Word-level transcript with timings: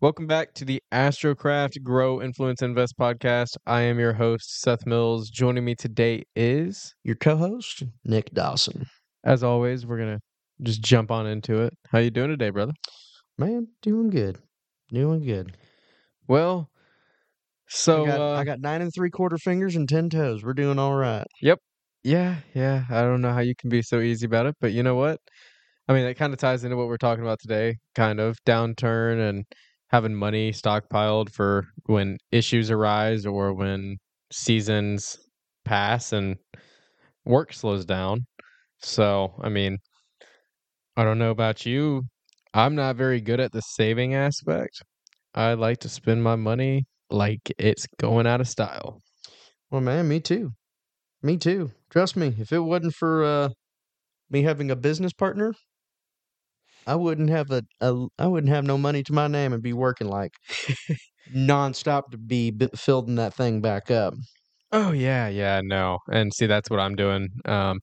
Welcome 0.00 0.26
back 0.26 0.52
to 0.54 0.64
the 0.66 0.82
Astrocraft 0.92 1.82
Grow 1.82 2.20
Influence 2.20 2.60
Invest 2.60 2.98
podcast. 2.98 3.56
I 3.66 3.80
am 3.82 3.98
your 3.98 4.12
host, 4.12 4.60
Seth 4.60 4.84
Mills. 4.86 5.30
Joining 5.30 5.64
me 5.64 5.74
today 5.74 6.24
is, 6.36 6.94
Your 7.02 7.16
co-host, 7.16 7.82
Nik 8.04 8.30
Dawson. 8.34 8.84
as 9.24 9.42
always, 9.42 9.86
we're 9.86 9.98
gonna 9.98 10.20
just 10.62 10.82
jump 10.82 11.10
on 11.10 11.26
into 11.26 11.62
it. 11.62 11.72
How 11.90 11.98
you 11.98 12.10
doing 12.10 12.28
today, 12.28 12.50
brother? 12.50 12.74
Man, 13.38 13.68
doing 13.80 14.10
good. 14.10 14.38
Doing 14.92 15.24
good. 15.24 15.56
Well, 16.28 16.68
so 17.66 18.04
I 18.04 18.06
got, 18.06 18.20
uh, 18.20 18.32
I 18.34 18.44
got 18.44 18.60
nine 18.60 18.82
and 18.82 18.92
three 18.94 19.10
quarter 19.10 19.38
fingers 19.38 19.76
and 19.76 19.88
ten 19.88 20.10
toes. 20.10 20.44
We're 20.44 20.52
doing 20.52 20.78
all 20.78 20.94
right. 20.94 21.26
Yep. 21.40 21.58
Yeah, 22.04 22.36
yeah. 22.54 22.84
I 22.90 23.00
don't 23.00 23.22
know 23.22 23.32
how 23.32 23.40
you 23.40 23.54
can 23.56 23.70
be 23.70 23.80
so 23.80 24.00
easy 24.00 24.26
about 24.26 24.44
it, 24.44 24.56
but 24.60 24.72
you 24.72 24.82
know 24.82 24.94
what? 24.94 25.20
I 25.88 25.94
mean, 25.94 26.04
that 26.04 26.18
kind 26.18 26.34
of 26.34 26.38
ties 26.38 26.64
into 26.64 26.76
what 26.76 26.86
we're 26.88 26.98
talking 26.98 27.24
about 27.24 27.38
today. 27.40 27.78
Kind 27.94 28.20
of 28.20 28.36
downturn 28.46 29.28
and 29.28 29.44
having 29.96 30.14
money 30.14 30.52
stockpiled 30.52 31.30
for 31.32 31.64
when 31.86 32.18
issues 32.30 32.70
arise 32.70 33.24
or 33.24 33.54
when 33.54 33.96
seasons 34.30 35.16
pass 35.64 36.12
and 36.12 36.36
work 37.24 37.54
slows 37.54 37.86
down. 37.86 38.26
So, 38.80 39.34
I 39.40 39.48
mean, 39.48 39.78
I 40.98 41.04
don't 41.04 41.18
know 41.18 41.30
about 41.30 41.64
you. 41.64 42.02
I'm 42.52 42.74
not 42.74 42.96
very 42.96 43.22
good 43.22 43.40
at 43.40 43.52
the 43.52 43.62
saving 43.62 44.14
aspect. 44.14 44.82
I 45.34 45.54
like 45.54 45.78
to 45.78 45.88
spend 45.88 46.22
my 46.22 46.36
money 46.36 46.84
like 47.08 47.40
it's 47.58 47.86
going 47.98 48.26
out 48.26 48.42
of 48.42 48.48
style. 48.48 49.00
Well, 49.70 49.80
man, 49.80 50.08
me 50.08 50.20
too. 50.20 50.52
Me 51.22 51.38
too. 51.38 51.72
Trust 51.90 52.16
me, 52.16 52.34
if 52.38 52.52
it 52.52 52.60
wasn't 52.60 52.94
for 52.94 53.24
uh, 53.24 53.48
me 54.30 54.42
having 54.42 54.70
a 54.70 54.76
business 54.76 55.14
partner, 55.14 55.54
I 56.86 56.94
wouldn't 56.96 57.30
have 57.30 57.50
a, 57.50 57.62
a 57.80 58.06
I 58.18 58.26
wouldn't 58.26 58.52
have 58.52 58.64
no 58.64 58.78
money 58.78 59.02
to 59.04 59.12
my 59.12 59.28
name 59.28 59.52
and 59.52 59.62
be 59.62 59.72
working 59.72 60.08
like 60.08 60.32
nonstop 61.34 62.10
to 62.10 62.18
be 62.18 62.50
b- 62.50 62.68
filling 62.76 63.16
that 63.16 63.34
thing 63.34 63.60
back 63.60 63.90
up. 63.90 64.14
Oh 64.72 64.92
yeah, 64.92 65.28
yeah, 65.28 65.60
no. 65.64 65.98
And 66.10 66.32
see 66.34 66.46
that's 66.46 66.70
what 66.70 66.80
I'm 66.80 66.96
doing. 66.96 67.28
Um 67.44 67.80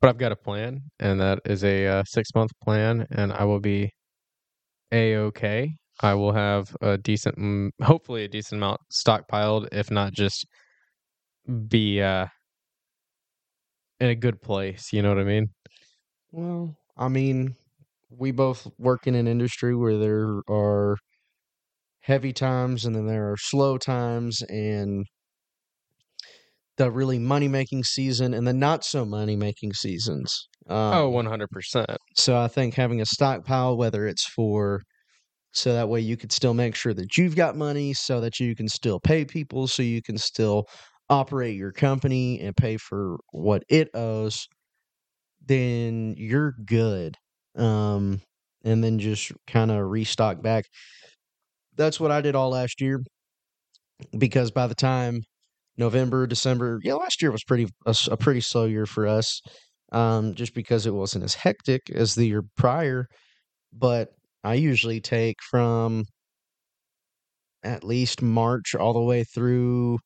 but 0.00 0.10
I've 0.10 0.18
got 0.18 0.32
a 0.32 0.36
plan 0.36 0.80
and 1.00 1.20
that 1.20 1.40
is 1.46 1.64
a 1.64 1.86
uh, 1.86 2.04
6 2.06 2.30
month 2.34 2.52
plan 2.62 3.06
and 3.10 3.32
I 3.32 3.44
will 3.44 3.60
be 3.60 3.90
a 4.92 5.16
okay. 5.16 5.76
I 6.00 6.14
will 6.14 6.32
have 6.32 6.76
a 6.80 6.98
decent 6.98 7.38
mm, 7.38 7.70
hopefully 7.82 8.24
a 8.24 8.28
decent 8.28 8.60
amount 8.60 8.80
stockpiled 8.92 9.68
if 9.72 9.90
not 9.90 10.12
just 10.12 10.46
be 11.68 12.00
uh 12.02 12.26
in 14.00 14.08
a 14.08 14.14
good 14.14 14.40
place, 14.42 14.92
you 14.92 15.02
know 15.02 15.08
what 15.10 15.18
I 15.18 15.24
mean? 15.24 15.48
Well, 16.32 16.76
I 16.96 17.08
mean, 17.08 17.56
we 18.18 18.30
both 18.30 18.68
work 18.78 19.06
in 19.06 19.14
an 19.14 19.26
industry 19.26 19.74
where 19.74 19.96
there 19.96 20.40
are 20.48 20.96
heavy 22.00 22.32
times 22.32 22.84
and 22.84 22.94
then 22.94 23.06
there 23.06 23.30
are 23.30 23.36
slow 23.38 23.78
times 23.78 24.42
and 24.48 25.06
the 26.76 26.90
really 26.90 27.18
money 27.18 27.48
making 27.48 27.84
season 27.84 28.34
and 28.34 28.46
the 28.46 28.52
not 28.52 28.84
so 28.84 29.04
money 29.04 29.36
making 29.36 29.72
seasons. 29.72 30.48
Um, 30.68 30.94
oh, 30.94 31.10
100%. 31.10 31.96
so 32.16 32.36
I 32.36 32.48
think 32.48 32.74
having 32.74 33.00
a 33.00 33.06
stockpile, 33.06 33.76
whether 33.76 34.06
it's 34.06 34.26
for 34.26 34.82
so 35.52 35.72
that 35.72 35.88
way 35.88 36.00
you 36.00 36.16
could 36.16 36.32
still 36.32 36.52
make 36.52 36.74
sure 36.74 36.92
that 36.94 37.16
you've 37.16 37.36
got 37.36 37.56
money 37.56 37.94
so 37.94 38.20
that 38.20 38.40
you 38.40 38.56
can 38.56 38.68
still 38.68 38.98
pay 38.98 39.24
people, 39.24 39.68
so 39.68 39.82
you 39.82 40.02
can 40.02 40.18
still 40.18 40.64
operate 41.08 41.56
your 41.56 41.70
company 41.70 42.40
and 42.40 42.56
pay 42.56 42.76
for 42.76 43.18
what 43.30 43.62
it 43.68 43.88
owes, 43.94 44.48
then 45.46 46.14
you're 46.16 46.54
good. 46.64 47.16
Um, 47.56 48.20
and 48.64 48.82
then 48.82 48.98
just 48.98 49.32
kind 49.46 49.70
of 49.70 49.90
restock 49.90 50.42
back. 50.42 50.64
That's 51.76 52.00
what 52.00 52.10
I 52.10 52.20
did 52.20 52.34
all 52.34 52.50
last 52.50 52.80
year 52.80 53.02
because 54.16 54.50
by 54.50 54.66
the 54.66 54.74
time 54.74 55.22
November, 55.76 56.26
December, 56.26 56.80
yeah, 56.82 56.94
last 56.94 57.20
year 57.22 57.30
was 57.30 57.44
pretty 57.44 57.68
a 57.86 58.16
pretty 58.16 58.40
slow 58.40 58.64
year 58.64 58.86
for 58.86 59.06
us, 59.06 59.40
um, 59.92 60.34
just 60.34 60.54
because 60.54 60.86
it 60.86 60.94
wasn't 60.94 61.24
as 61.24 61.34
hectic 61.34 61.82
as 61.90 62.14
the 62.14 62.26
year 62.26 62.42
prior. 62.56 63.06
But 63.72 64.10
I 64.44 64.54
usually 64.54 65.00
take 65.00 65.36
from 65.42 66.04
at 67.64 67.82
least 67.82 68.22
March 68.22 68.74
all 68.74 68.92
the 68.92 69.00
way 69.00 69.24
through 69.24 69.98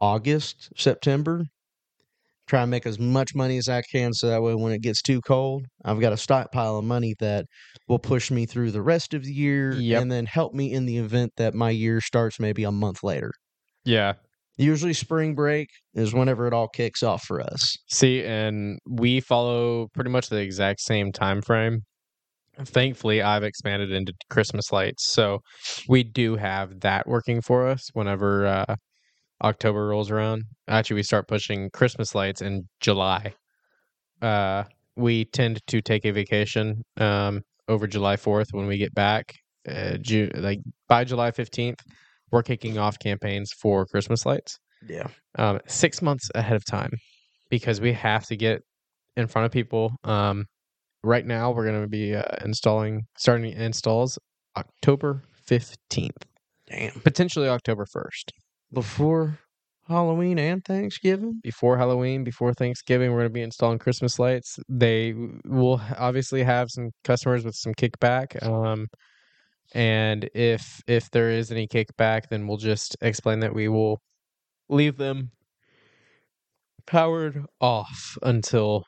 August, 0.00 0.70
September. 0.76 1.44
Try 2.50 2.62
and 2.62 2.70
make 2.72 2.84
as 2.84 2.98
much 2.98 3.32
money 3.32 3.58
as 3.58 3.68
I 3.68 3.80
can 3.92 4.12
so 4.12 4.26
that 4.26 4.42
way 4.42 4.56
when 4.56 4.72
it 4.72 4.82
gets 4.82 5.02
too 5.02 5.20
cold, 5.20 5.66
I've 5.84 6.00
got 6.00 6.12
a 6.12 6.16
stockpile 6.16 6.78
of 6.78 6.84
money 6.84 7.14
that 7.20 7.44
will 7.86 8.00
push 8.00 8.28
me 8.28 8.44
through 8.44 8.72
the 8.72 8.82
rest 8.82 9.14
of 9.14 9.22
the 9.22 9.32
year 9.32 9.74
Yep. 9.74 10.02
and 10.02 10.10
then 10.10 10.26
help 10.26 10.52
me 10.52 10.72
in 10.72 10.84
the 10.84 10.98
event 10.98 11.30
that 11.36 11.54
my 11.54 11.70
year 11.70 12.00
starts 12.00 12.40
maybe 12.40 12.64
a 12.64 12.72
month 12.72 13.04
later. 13.04 13.30
Yeah. 13.84 14.14
Usually 14.58 14.94
spring 14.94 15.36
break 15.36 15.68
is 15.94 16.12
whenever 16.12 16.48
it 16.48 16.52
all 16.52 16.66
kicks 16.66 17.04
off 17.04 17.22
for 17.22 17.40
us. 17.40 17.76
See, 17.88 18.24
and 18.24 18.80
we 18.84 19.20
follow 19.20 19.86
pretty 19.94 20.10
much 20.10 20.28
the 20.28 20.40
exact 20.40 20.80
same 20.80 21.12
time 21.12 21.42
frame. 21.42 21.82
Thankfully, 22.58 23.22
I've 23.22 23.44
expanded 23.44 23.92
into 23.92 24.12
Christmas 24.28 24.72
lights, 24.72 25.06
so 25.12 25.38
we 25.88 26.02
do 26.02 26.34
have 26.34 26.80
that 26.80 27.06
working 27.06 27.42
for 27.42 27.68
us 27.68 27.90
whenever 27.92 28.44
uh, 28.44 28.74
October 29.42 29.86
rolls 29.88 30.10
around. 30.10 30.44
Actually, 30.68 30.96
we 30.96 31.02
start 31.02 31.28
pushing 31.28 31.70
Christmas 31.70 32.14
lights 32.14 32.42
in 32.42 32.68
July. 32.80 33.34
Uh, 34.20 34.64
we 34.96 35.24
tend 35.24 35.60
to 35.68 35.80
take 35.80 36.04
a 36.04 36.10
vacation 36.12 36.82
um, 36.98 37.42
over 37.68 37.86
July 37.86 38.16
Fourth 38.16 38.48
when 38.52 38.66
we 38.66 38.76
get 38.76 38.94
back. 38.94 39.34
Uh, 39.68 39.96
June, 40.00 40.30
like 40.36 40.60
by 40.88 41.04
July 41.04 41.30
fifteenth, 41.30 41.78
we're 42.30 42.42
kicking 42.42 42.78
off 42.78 42.98
campaigns 42.98 43.52
for 43.52 43.86
Christmas 43.86 44.24
lights 44.26 44.58
Yeah. 44.88 45.08
um, 45.38 45.60
six 45.66 46.00
months 46.02 46.30
ahead 46.34 46.56
of 46.56 46.64
time 46.64 46.92
because 47.50 47.80
we 47.80 47.92
have 47.92 48.24
to 48.26 48.36
get 48.36 48.62
in 49.16 49.26
front 49.26 49.46
of 49.46 49.52
people. 49.52 49.92
Um, 50.04 50.46
right 51.02 51.24
now, 51.26 51.50
we're 51.50 51.66
going 51.66 51.82
to 51.82 51.88
be 51.88 52.14
uh, 52.14 52.22
installing, 52.44 53.02
starting 53.18 53.52
installs 53.52 54.18
October 54.56 55.22
15th, 55.48 56.10
Damn. 56.66 56.92
potentially 57.00 57.48
October 57.48 57.84
1st. 57.86 58.30
Before 58.72 59.38
Halloween 59.88 60.38
and 60.38 60.64
Thanksgiving? 60.64 61.40
Before 61.42 61.76
Halloween, 61.76 62.22
before 62.22 62.54
Thanksgiving, 62.54 63.10
we're 63.10 63.18
going 63.20 63.30
to 63.30 63.34
be 63.34 63.42
installing 63.42 63.78
Christmas 63.78 64.18
lights. 64.18 64.58
They 64.68 65.14
will 65.44 65.80
obviously 65.98 66.42
have 66.44 66.68
some 66.70 66.90
customers 67.02 67.44
with 67.44 67.54
some 67.56 67.74
kickback. 67.74 68.40
Um, 68.46 68.86
and 69.74 70.28
if 70.34 70.80
if 70.86 71.10
there 71.10 71.30
is 71.30 71.50
any 71.50 71.66
kickback, 71.66 72.28
then 72.28 72.46
we'll 72.46 72.56
just 72.56 72.96
explain 73.00 73.40
that 73.40 73.54
we 73.54 73.68
will 73.68 74.00
leave 74.68 74.96
them 74.96 75.30
powered 76.86 77.44
off 77.60 78.16
until 78.22 78.84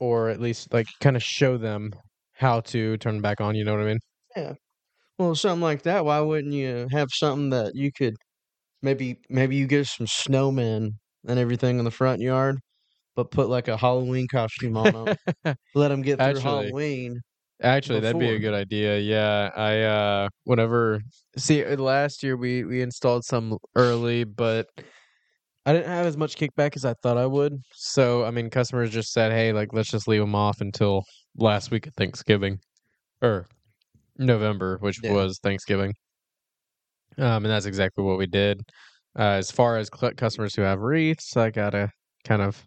or 0.00 0.28
at 0.28 0.40
least 0.40 0.72
like 0.72 0.86
kind 1.00 1.16
of 1.16 1.22
show 1.22 1.56
them 1.56 1.90
how 2.34 2.60
to 2.60 2.96
turn 2.98 3.14
them 3.14 3.22
back 3.22 3.40
on 3.40 3.54
you 3.54 3.64
know 3.64 3.72
what 3.72 3.82
i 3.82 3.86
mean 3.86 3.98
Yeah. 4.36 4.54
Well, 5.18 5.34
something 5.36 5.62
like 5.62 5.82
that. 5.82 6.04
Why 6.04 6.20
wouldn't 6.20 6.54
you 6.54 6.88
have 6.90 7.08
something 7.12 7.50
that 7.50 7.74
you 7.76 7.92
could 7.92 8.16
maybe 8.84 9.18
maybe 9.30 9.56
you 9.56 9.66
get 9.66 9.86
some 9.86 10.06
snowmen 10.06 10.90
and 11.26 11.38
everything 11.38 11.78
in 11.80 11.84
the 11.84 11.90
front 11.90 12.20
yard, 12.20 12.60
but 13.16 13.30
put 13.30 13.48
like 13.48 13.68
a 13.68 13.76
Halloween 13.76 14.28
costume 14.28 14.76
on 14.76 14.92
them. 15.44 15.56
Let 15.74 15.88
them 15.88 16.02
get 16.02 16.18
through 16.18 16.26
Actually, 16.26 16.42
Halloween. 16.42 17.20
actually 17.62 18.00
that'd 18.00 18.18
be 18.20 18.28
a 18.28 18.38
good 18.38 18.52
idea 18.52 18.98
yeah 18.98 19.50
i 19.56 19.80
uh 19.82 20.28
whenever 20.44 21.00
see 21.36 21.64
uh, 21.64 21.76
last 21.76 22.22
year 22.22 22.36
we 22.36 22.64
we 22.64 22.82
installed 22.82 23.24
some 23.24 23.56
early 23.76 24.24
but 24.24 24.66
i 25.64 25.72
didn't 25.72 25.86
have 25.86 26.04
as 26.06 26.16
much 26.16 26.36
kickback 26.36 26.76
as 26.76 26.84
i 26.84 26.92
thought 27.02 27.16
i 27.16 27.24
would 27.26 27.54
so 27.72 28.24
i 28.24 28.30
mean 28.30 28.50
customers 28.50 28.90
just 28.90 29.12
said 29.12 29.30
hey 29.32 29.52
like 29.52 29.72
let's 29.72 29.90
just 29.90 30.08
leave 30.08 30.20
them 30.20 30.34
off 30.34 30.60
until 30.60 31.04
last 31.36 31.70
week 31.70 31.86
of 31.86 31.94
thanksgiving 31.94 32.58
or 33.22 33.46
november 34.18 34.78
which 34.80 34.98
Yeah. 35.02 35.12
was 35.12 35.38
thanksgiving 35.42 35.94
um 37.18 37.44
and 37.44 37.46
that's 37.46 37.66
exactly 37.66 38.04
what 38.04 38.18
we 38.18 38.26
did. 38.26 38.60
Uh, 39.18 39.38
as 39.38 39.50
far 39.50 39.76
as 39.76 39.88
cl- 39.96 40.12
customers 40.16 40.54
who 40.56 40.62
have 40.62 40.80
wreaths 40.80 41.36
i 41.36 41.48
gotta 41.48 41.88
kind 42.24 42.42
of 42.42 42.64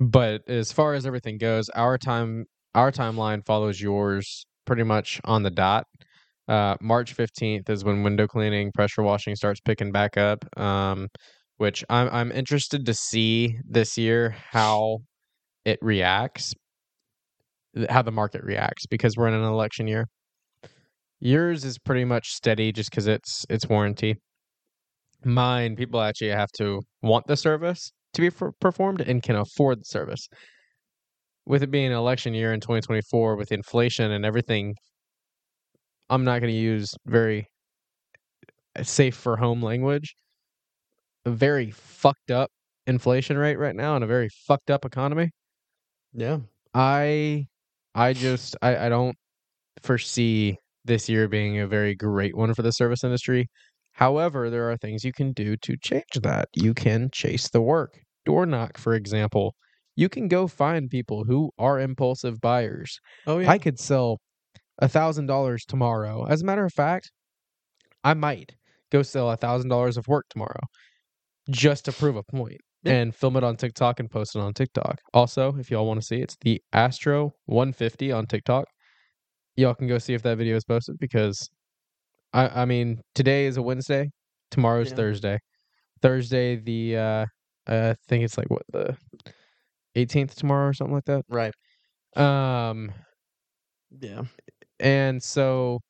but 0.00 0.42
as 0.48 0.72
far 0.72 0.94
as 0.94 1.06
everything 1.06 1.38
goes 1.38 1.68
our 1.70 1.96
time 1.98 2.44
our 2.74 2.90
timeline 2.90 3.44
follows 3.46 3.80
yours 3.80 4.46
pretty 4.66 4.82
much 4.82 5.20
on 5.24 5.42
the 5.42 5.50
dot. 5.50 5.84
Uh, 6.48 6.76
march 6.80 7.14
15th 7.16 7.68
is 7.68 7.84
when 7.84 8.02
window 8.02 8.26
cleaning 8.26 8.72
pressure 8.72 9.02
washing 9.02 9.36
starts 9.36 9.60
picking 9.60 9.92
back 9.92 10.16
up 10.16 10.44
um, 10.58 11.06
which 11.58 11.84
I'm, 11.90 12.08
I'm 12.10 12.32
interested 12.32 12.86
to 12.86 12.94
see 12.94 13.58
this 13.68 13.98
year 13.98 14.34
how 14.50 15.00
it 15.64 15.78
reacts 15.82 16.54
how 17.90 18.02
the 18.02 18.10
market 18.10 18.42
reacts 18.42 18.86
because 18.86 19.16
we're 19.16 19.28
in 19.28 19.34
an 19.34 19.44
election 19.44 19.86
year 19.86 20.08
yours 21.20 21.64
is 21.64 21.78
pretty 21.78 22.04
much 22.04 22.30
steady 22.30 22.72
just 22.72 22.90
because 22.90 23.06
it's 23.06 23.44
it's 23.48 23.68
warranty 23.68 24.16
mine 25.24 25.74
people 25.74 26.00
actually 26.00 26.30
have 26.30 26.50
to 26.52 26.80
want 27.02 27.26
the 27.26 27.36
service 27.36 27.90
to 28.14 28.20
be 28.20 28.30
per- 28.30 28.52
performed 28.60 29.00
and 29.00 29.22
can 29.22 29.36
afford 29.36 29.80
the 29.80 29.84
service 29.84 30.28
with 31.44 31.62
it 31.62 31.70
being 31.70 31.86
an 31.86 31.92
election 31.92 32.34
year 32.34 32.52
in 32.52 32.60
2024 32.60 33.36
with 33.36 33.50
inflation 33.50 34.12
and 34.12 34.24
everything 34.24 34.74
I'm 36.10 36.24
not 36.24 36.40
going 36.40 36.52
to 36.52 36.58
use 36.58 36.94
very 37.06 37.46
uh, 38.78 38.82
safe 38.82 39.14
for 39.14 39.36
home 39.36 39.62
language. 39.62 40.14
A 41.26 41.30
very 41.30 41.70
fucked 41.70 42.30
up 42.30 42.50
inflation 42.86 43.36
rate 43.36 43.58
right 43.58 43.76
now 43.76 43.94
and 43.94 44.04
a 44.04 44.06
very 44.06 44.28
fucked 44.46 44.70
up 44.70 44.84
economy. 44.84 45.30
Yeah. 46.14 46.38
I 46.72 47.46
I 47.94 48.12
just 48.14 48.56
I, 48.62 48.86
I 48.86 48.88
don't 48.88 49.16
foresee 49.82 50.56
this 50.88 51.08
year 51.08 51.28
being 51.28 51.60
a 51.60 51.68
very 51.68 51.94
great 51.94 52.36
one 52.36 52.52
for 52.54 52.62
the 52.62 52.72
service 52.72 53.04
industry. 53.04 53.48
However, 53.92 54.50
there 54.50 54.70
are 54.70 54.76
things 54.76 55.04
you 55.04 55.12
can 55.12 55.32
do 55.32 55.56
to 55.58 55.76
change 55.76 56.04
that. 56.22 56.48
You 56.54 56.74
can 56.74 57.10
chase 57.12 57.48
the 57.48 57.60
work. 57.62 58.00
Door 58.26 58.46
knock, 58.46 58.76
for 58.78 58.94
example. 58.94 59.54
You 59.96 60.08
can 60.08 60.28
go 60.28 60.46
find 60.48 60.90
people 60.90 61.24
who 61.24 61.50
are 61.58 61.80
impulsive 61.80 62.40
buyers. 62.40 62.98
Oh 63.26 63.38
yeah. 63.38 63.50
I 63.50 63.58
could 63.58 63.78
sell 63.78 64.18
a 64.80 64.88
thousand 64.88 65.26
dollars 65.26 65.64
tomorrow. 65.64 66.26
As 66.26 66.42
a 66.42 66.44
matter 66.44 66.64
of 66.64 66.72
fact, 66.72 67.10
I 68.04 68.14
might 68.14 68.52
go 68.92 69.02
sell 69.02 69.30
a 69.30 69.36
thousand 69.36 69.68
dollars 69.70 69.96
of 69.96 70.06
work 70.08 70.26
tomorrow 70.30 70.60
just 71.50 71.84
to 71.86 71.92
prove 71.92 72.16
a 72.16 72.22
point 72.22 72.60
Yeah. 72.84 72.92
and 72.94 73.14
film 73.14 73.36
it 73.36 73.44
on 73.44 73.56
TikTok 73.56 74.00
and 74.00 74.10
post 74.10 74.36
it 74.36 74.40
on 74.40 74.54
TikTok. 74.54 75.00
Also, 75.12 75.56
if 75.58 75.70
y'all 75.70 75.86
want 75.86 76.00
to 76.00 76.06
see, 76.06 76.20
it's 76.20 76.36
the 76.42 76.60
Astro 76.72 77.32
150 77.46 78.12
on 78.12 78.26
TikTok. 78.26 78.66
Y'all 79.58 79.74
can 79.74 79.88
go 79.88 79.98
see 79.98 80.14
if 80.14 80.22
that 80.22 80.38
video 80.38 80.54
is 80.54 80.64
posted 80.64 80.96
because 81.00 81.50
I 82.32 82.62
I 82.62 82.64
mean 82.64 83.00
today 83.16 83.46
is 83.46 83.56
a 83.56 83.62
Wednesday, 83.62 84.08
tomorrow's 84.52 84.90
Yeah. 84.90 84.94
Thursday. 84.94 85.38
Thursday 86.00 86.54
the 86.54 86.96
uh 86.96 87.26
I 87.66 87.96
think 88.06 88.22
it's 88.22 88.38
like 88.38 88.48
what 88.50 88.62
the 88.72 88.96
18th 89.96 90.36
tomorrow 90.36 90.68
or 90.68 90.72
something 90.72 90.94
like 90.94 91.06
that. 91.06 91.24
right. 91.28 91.52
Um 92.16 92.92
Yeah. 94.00 94.22
and 94.78 95.20
so 95.20 95.80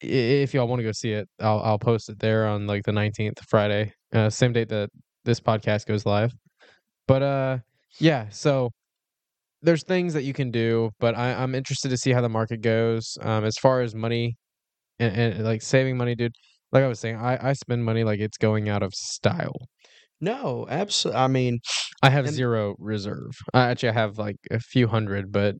if 0.00 0.54
y'all 0.54 0.68
want 0.68 0.78
to 0.78 0.84
go 0.84 0.92
see 0.92 1.10
it, 1.10 1.28
I'll 1.40 1.58
I'll 1.60 1.78
post 1.80 2.08
it 2.10 2.20
there 2.20 2.46
on 2.46 2.68
like 2.68 2.84
the 2.84 2.92
19th 2.92 3.40
Friday, 3.48 3.92
uh, 4.14 4.30
same 4.30 4.52
date 4.52 4.68
that 4.68 4.90
this 5.24 5.40
podcast 5.40 5.86
goes 5.86 6.06
live. 6.06 6.32
But 7.08 7.22
uh 7.24 7.58
yeah, 7.98 8.28
so 8.28 8.70
there's 9.62 9.84
things 9.84 10.14
that 10.14 10.22
you 10.24 10.32
can 10.32 10.50
do, 10.50 10.90
but 11.00 11.16
I, 11.16 11.34
I'm 11.34 11.54
interested 11.54 11.90
to 11.90 11.96
see 11.96 12.12
how 12.12 12.20
the 12.22 12.28
market 12.28 12.60
goes. 12.62 13.16
Um 13.20 13.44
as 13.44 13.56
far 13.58 13.80
as 13.82 13.94
money 13.94 14.36
and, 14.98 15.16
and 15.16 15.44
like 15.44 15.62
saving 15.62 15.96
money, 15.96 16.14
dude. 16.14 16.32
Like 16.72 16.84
I 16.84 16.88
was 16.88 17.00
saying, 17.00 17.16
I, 17.16 17.50
I 17.50 17.52
spend 17.54 17.84
money 17.84 18.04
like 18.04 18.20
it's 18.20 18.38
going 18.38 18.68
out 18.68 18.82
of 18.82 18.94
style. 18.94 19.56
No, 20.20 20.66
absolutely. 20.68 21.20
I 21.20 21.26
mean, 21.28 21.58
I 22.02 22.10
have 22.10 22.26
And- 22.26 22.34
zero 22.34 22.76
reserve. 22.78 23.32
I 23.54 23.70
actually 23.70 23.88
I 23.90 23.94
have 23.94 24.18
like 24.18 24.36
a 24.50 24.60
few 24.60 24.86
hundred, 24.88 25.32
but 25.32 25.56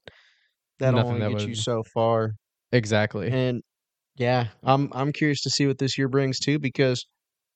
that 0.79 0.95
Nothing 0.95 1.15
only 1.15 1.21
that 1.27 1.31
gets 1.33 1.45
you 1.47 1.55
so 1.55 1.83
far. 1.95 2.33
exactly. 2.73 3.31
And 3.31 3.63
yeah, 4.17 4.49
I'm 4.63 4.91
I'm 4.93 5.13
curious 5.13 5.41
to 5.43 5.51
see 5.51 5.67
what 5.67 5.79
this 5.79 5.97
year 5.99 6.09
brings 6.09 6.39
too, 6.39 6.59
because 6.59 7.05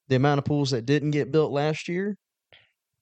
the 0.08 0.16
amount 0.16 0.38
of 0.38 0.44
pools 0.46 0.70
that 0.72 0.84
didn't 0.86 1.12
get 1.12 1.30
built 1.32 1.52
last 1.52 1.88
year, 1.88 2.16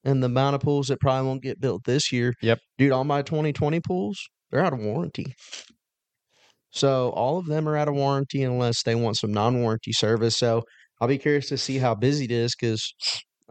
and 0.05 0.23
the 0.23 0.27
amount 0.27 0.55
of 0.55 0.61
pools 0.61 0.89
that 0.89 1.01
probably 1.01 1.29
won't 1.29 1.43
get 1.43 1.61
built 1.61 1.85
this 1.85 2.13
year. 2.13 2.35
Yep. 2.43 2.59
dude, 2.79 2.93
all 2.93 3.05
my 3.05 3.23
2020 3.23 3.81
pools, 3.81 4.19
they're 4.51 4.65
out 4.65 4.73
of 4.73 4.81
warranty. 4.81 5.35
So 6.71 7.11
all 7.11 7.39
of 7.39 7.47
them 7.47 7.69
are 7.69 7.77
out 7.77 7.89
of 7.89 7.95
warranty 7.95 8.43
unless 8.43 8.83
they 8.83 8.95
want 8.95 9.19
some 9.19 9.33
non-warranty 9.33 9.93
service. 9.93 10.37
So 10.39 10.63
I'll 11.01 11.09
be 11.09 11.19
curious 11.19 11.49
to 11.51 11.59
see 11.59 11.79
how 11.79 11.95
busy 11.95 12.25
it 12.25 12.31
is 12.31 12.55
because 12.59 12.95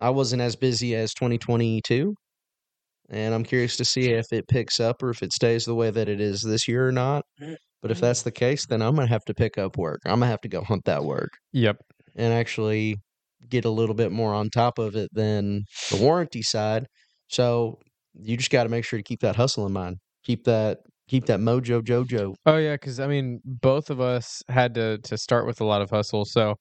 I 0.02 0.10
wasn't 0.10 0.42
as 0.42 0.56
busy 0.56 0.96
as 0.96 1.14
2022. 1.14 2.16
And 3.10 3.36
I'm 3.36 3.44
curious 3.44 3.78
to 3.78 3.86
see 3.86 4.12
if 4.12 4.26
it 4.32 4.48
picks 4.48 4.80
up 4.80 5.04
or 5.04 5.10
if 5.10 5.22
it 5.22 5.34
stays 5.34 5.66
the 5.66 5.76
way 5.76 5.92
that 5.92 6.08
it 6.10 6.22
is 6.22 6.42
this 6.42 6.68
year 6.68 6.88
or 6.88 6.92
not. 6.92 7.26
But 7.82 7.92
if 7.92 7.98
mm-hmm. 7.98 8.06
that's 8.06 8.22
the 8.24 8.32
case, 8.32 8.66
then 8.66 8.82
I'm 8.82 8.96
gonna 8.96 9.08
have 9.08 9.26
to 9.26 9.34
pick 9.34 9.58
up 9.58 9.78
work. 9.78 10.00
I'm 10.06 10.20
gonna 10.20 10.28
have 10.28 10.42
to 10.42 10.48
go 10.48 10.64
hunt 10.64 10.86
that 10.86 11.04
work 11.04 11.32
Yep. 11.52 11.78
and 12.16 12.34
actually 12.34 12.98
get 13.50 13.66
a 13.66 13.70
little 13.70 13.96
bit 13.96 14.12
more 14.12 14.34
on 14.34 14.50
top 14.50 14.80
of 14.80 14.96
it 14.96 15.10
than 15.14 15.66
the 15.90 15.98
warranty 15.98 16.42
side. 16.42 16.88
So 17.30 17.80
you 18.14 18.38
just 18.38 18.52
got 18.52 18.64
to 18.64 18.70
make 18.70 18.86
sure 18.86 19.00
to 19.00 19.04
keep 19.04 19.22
that 19.22 19.36
hustle 19.36 19.66
in 19.66 19.74
mind. 19.74 19.98
Keep 20.24 20.44
that 20.46 20.80
keep 21.08 21.26
that 21.26 21.40
mojo 21.40 21.82
jojo. 21.82 22.36
Oh 22.46 22.58
yeah, 22.58 22.74
because 22.76 23.00
I 23.00 23.08
mean, 23.08 23.42
both 23.46 23.90
of 23.90 24.00
us 24.02 24.42
had 24.50 24.74
to 24.76 24.98
to 25.00 25.18
start 25.18 25.46
with 25.48 25.62
a 25.62 25.66
lot 25.66 25.82
of 25.82 25.90
hustle, 25.90 26.26
so 26.26 26.56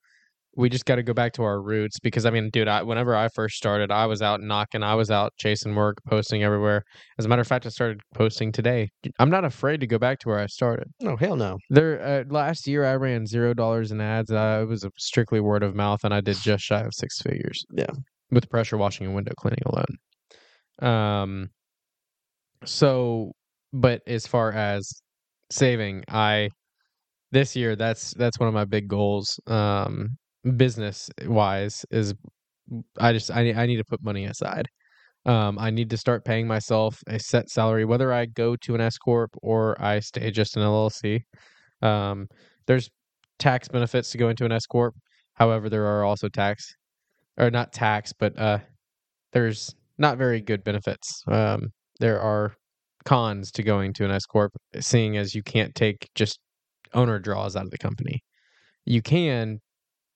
we 0.56 0.68
just 0.68 0.84
got 0.84 0.96
to 0.96 1.02
go 1.02 1.12
back 1.14 1.32
to 1.34 1.42
our 1.42 1.60
roots. 1.62 1.98
Because 2.00 2.26
I 2.26 2.30
mean, 2.30 2.50
dude, 2.50 2.68
I, 2.68 2.82
whenever 2.82 3.14
I 3.14 3.28
first 3.28 3.56
started, 3.56 3.90
I 3.90 4.06
was 4.06 4.20
out 4.22 4.40
knocking, 4.40 4.82
I 4.82 4.94
was 4.94 5.10
out 5.10 5.32
chasing 5.38 5.74
work, 5.74 5.98
posting 6.08 6.42
everywhere. 6.42 6.82
As 7.18 7.24
a 7.24 7.28
matter 7.28 7.42
of 7.42 7.46
fact, 7.48 7.66
I 7.66 7.68
started 7.68 8.00
posting 8.14 8.50
today. 8.52 8.88
I'm 9.18 9.30
not 9.30 9.44
afraid 9.44 9.80
to 9.80 9.86
go 9.86 9.98
back 9.98 10.18
to 10.20 10.28
where 10.28 10.38
I 10.38 10.46
started. 10.46 10.88
No 11.00 11.16
hell 11.16 11.36
no. 11.36 11.58
There, 11.70 12.00
uh, 12.02 12.24
last 12.32 12.66
year 12.66 12.84
I 12.84 12.96
ran 12.96 13.26
zero 13.26 13.54
dollars 13.54 13.92
in 13.92 14.00
ads. 14.00 14.30
Uh, 14.30 14.60
it 14.62 14.68
was 14.68 14.84
a 14.84 14.90
strictly 14.98 15.40
word 15.40 15.62
of 15.62 15.74
mouth, 15.74 16.00
and 16.04 16.12
I 16.12 16.20
did 16.20 16.36
just 16.36 16.64
shy 16.64 16.80
of 16.80 16.92
six 16.94 17.20
figures. 17.22 17.64
Yeah. 17.72 17.90
with 18.30 18.48
pressure 18.50 18.76
washing 18.76 19.06
and 19.06 19.14
window 19.14 19.32
cleaning 19.36 19.62
alone. 19.66 19.96
Um, 20.82 21.50
so, 22.64 23.32
but 23.72 24.02
as 24.06 24.26
far 24.26 24.52
as 24.52 25.02
saving, 25.50 26.04
I 26.08 26.50
this 27.32 27.54
year 27.56 27.76
that's 27.76 28.12
that's 28.14 28.38
one 28.38 28.48
of 28.48 28.54
my 28.54 28.64
big 28.64 28.88
goals. 28.88 29.38
Um, 29.46 30.16
business 30.56 31.10
wise 31.26 31.84
is 31.90 32.14
I 32.98 33.12
just 33.12 33.30
I 33.30 33.42
need 33.42 33.56
I 33.56 33.66
need 33.66 33.76
to 33.76 33.84
put 33.84 34.02
money 34.02 34.26
aside. 34.26 34.68
Um, 35.26 35.58
I 35.58 35.70
need 35.70 35.90
to 35.90 35.96
start 35.98 36.24
paying 36.24 36.46
myself 36.46 37.02
a 37.06 37.18
set 37.18 37.50
salary, 37.50 37.84
whether 37.84 38.12
I 38.12 38.26
go 38.26 38.56
to 38.56 38.74
an 38.74 38.80
S 38.80 38.96
corp 38.96 39.30
or 39.42 39.80
I 39.82 40.00
stay 40.00 40.30
just 40.30 40.56
an 40.56 40.62
LLC. 40.62 41.20
Um, 41.82 42.26
there's 42.66 42.88
tax 43.38 43.68
benefits 43.68 44.10
to 44.12 44.18
go 44.18 44.28
into 44.28 44.44
an 44.44 44.52
S 44.52 44.66
corp. 44.66 44.94
However, 45.34 45.68
there 45.68 45.86
are 45.86 46.04
also 46.04 46.28
tax, 46.28 46.74
or 47.38 47.50
not 47.50 47.72
tax, 47.72 48.12
but 48.18 48.38
uh, 48.38 48.58
there's 49.32 49.74
not 49.98 50.16
very 50.16 50.40
good 50.40 50.64
benefits. 50.64 51.22
Um, 51.26 51.68
there 51.98 52.20
are 52.20 52.54
cons 53.04 53.50
to 53.52 53.62
going 53.62 53.92
to 53.94 54.04
an 54.04 54.10
S 54.10 54.24
corp, 54.26 54.52
seeing 54.78 55.16
as 55.16 55.34
you 55.34 55.42
can't 55.42 55.74
take 55.74 56.08
just 56.14 56.38
owner 56.94 57.18
draws 57.18 57.56
out 57.56 57.64
of 57.64 57.70
the 57.70 57.78
company. 57.78 58.22
You 58.84 59.02
can, 59.02 59.60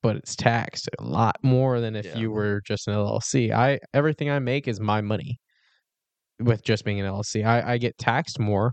but 0.04 0.16
it's 0.16 0.36
taxed 0.36 0.86
a 1.00 1.02
lot 1.02 1.34
more 1.42 1.80
than 1.80 1.96
if 1.96 2.04
Yeah. 2.04 2.18
you 2.18 2.30
were 2.30 2.60
just 2.66 2.86
an 2.86 2.94
LLC. 2.94 3.50
I 3.50 3.78
everything 3.94 4.28
I 4.30 4.38
make 4.38 4.68
is 4.68 4.78
my 4.78 5.00
money. 5.00 5.38
With 6.40 6.62
just 6.64 6.84
being 6.84 7.00
an 7.00 7.06
LLC, 7.06 7.44
I, 7.44 7.72
I 7.74 7.78
get 7.78 7.96
taxed 7.96 8.38
more, 8.40 8.72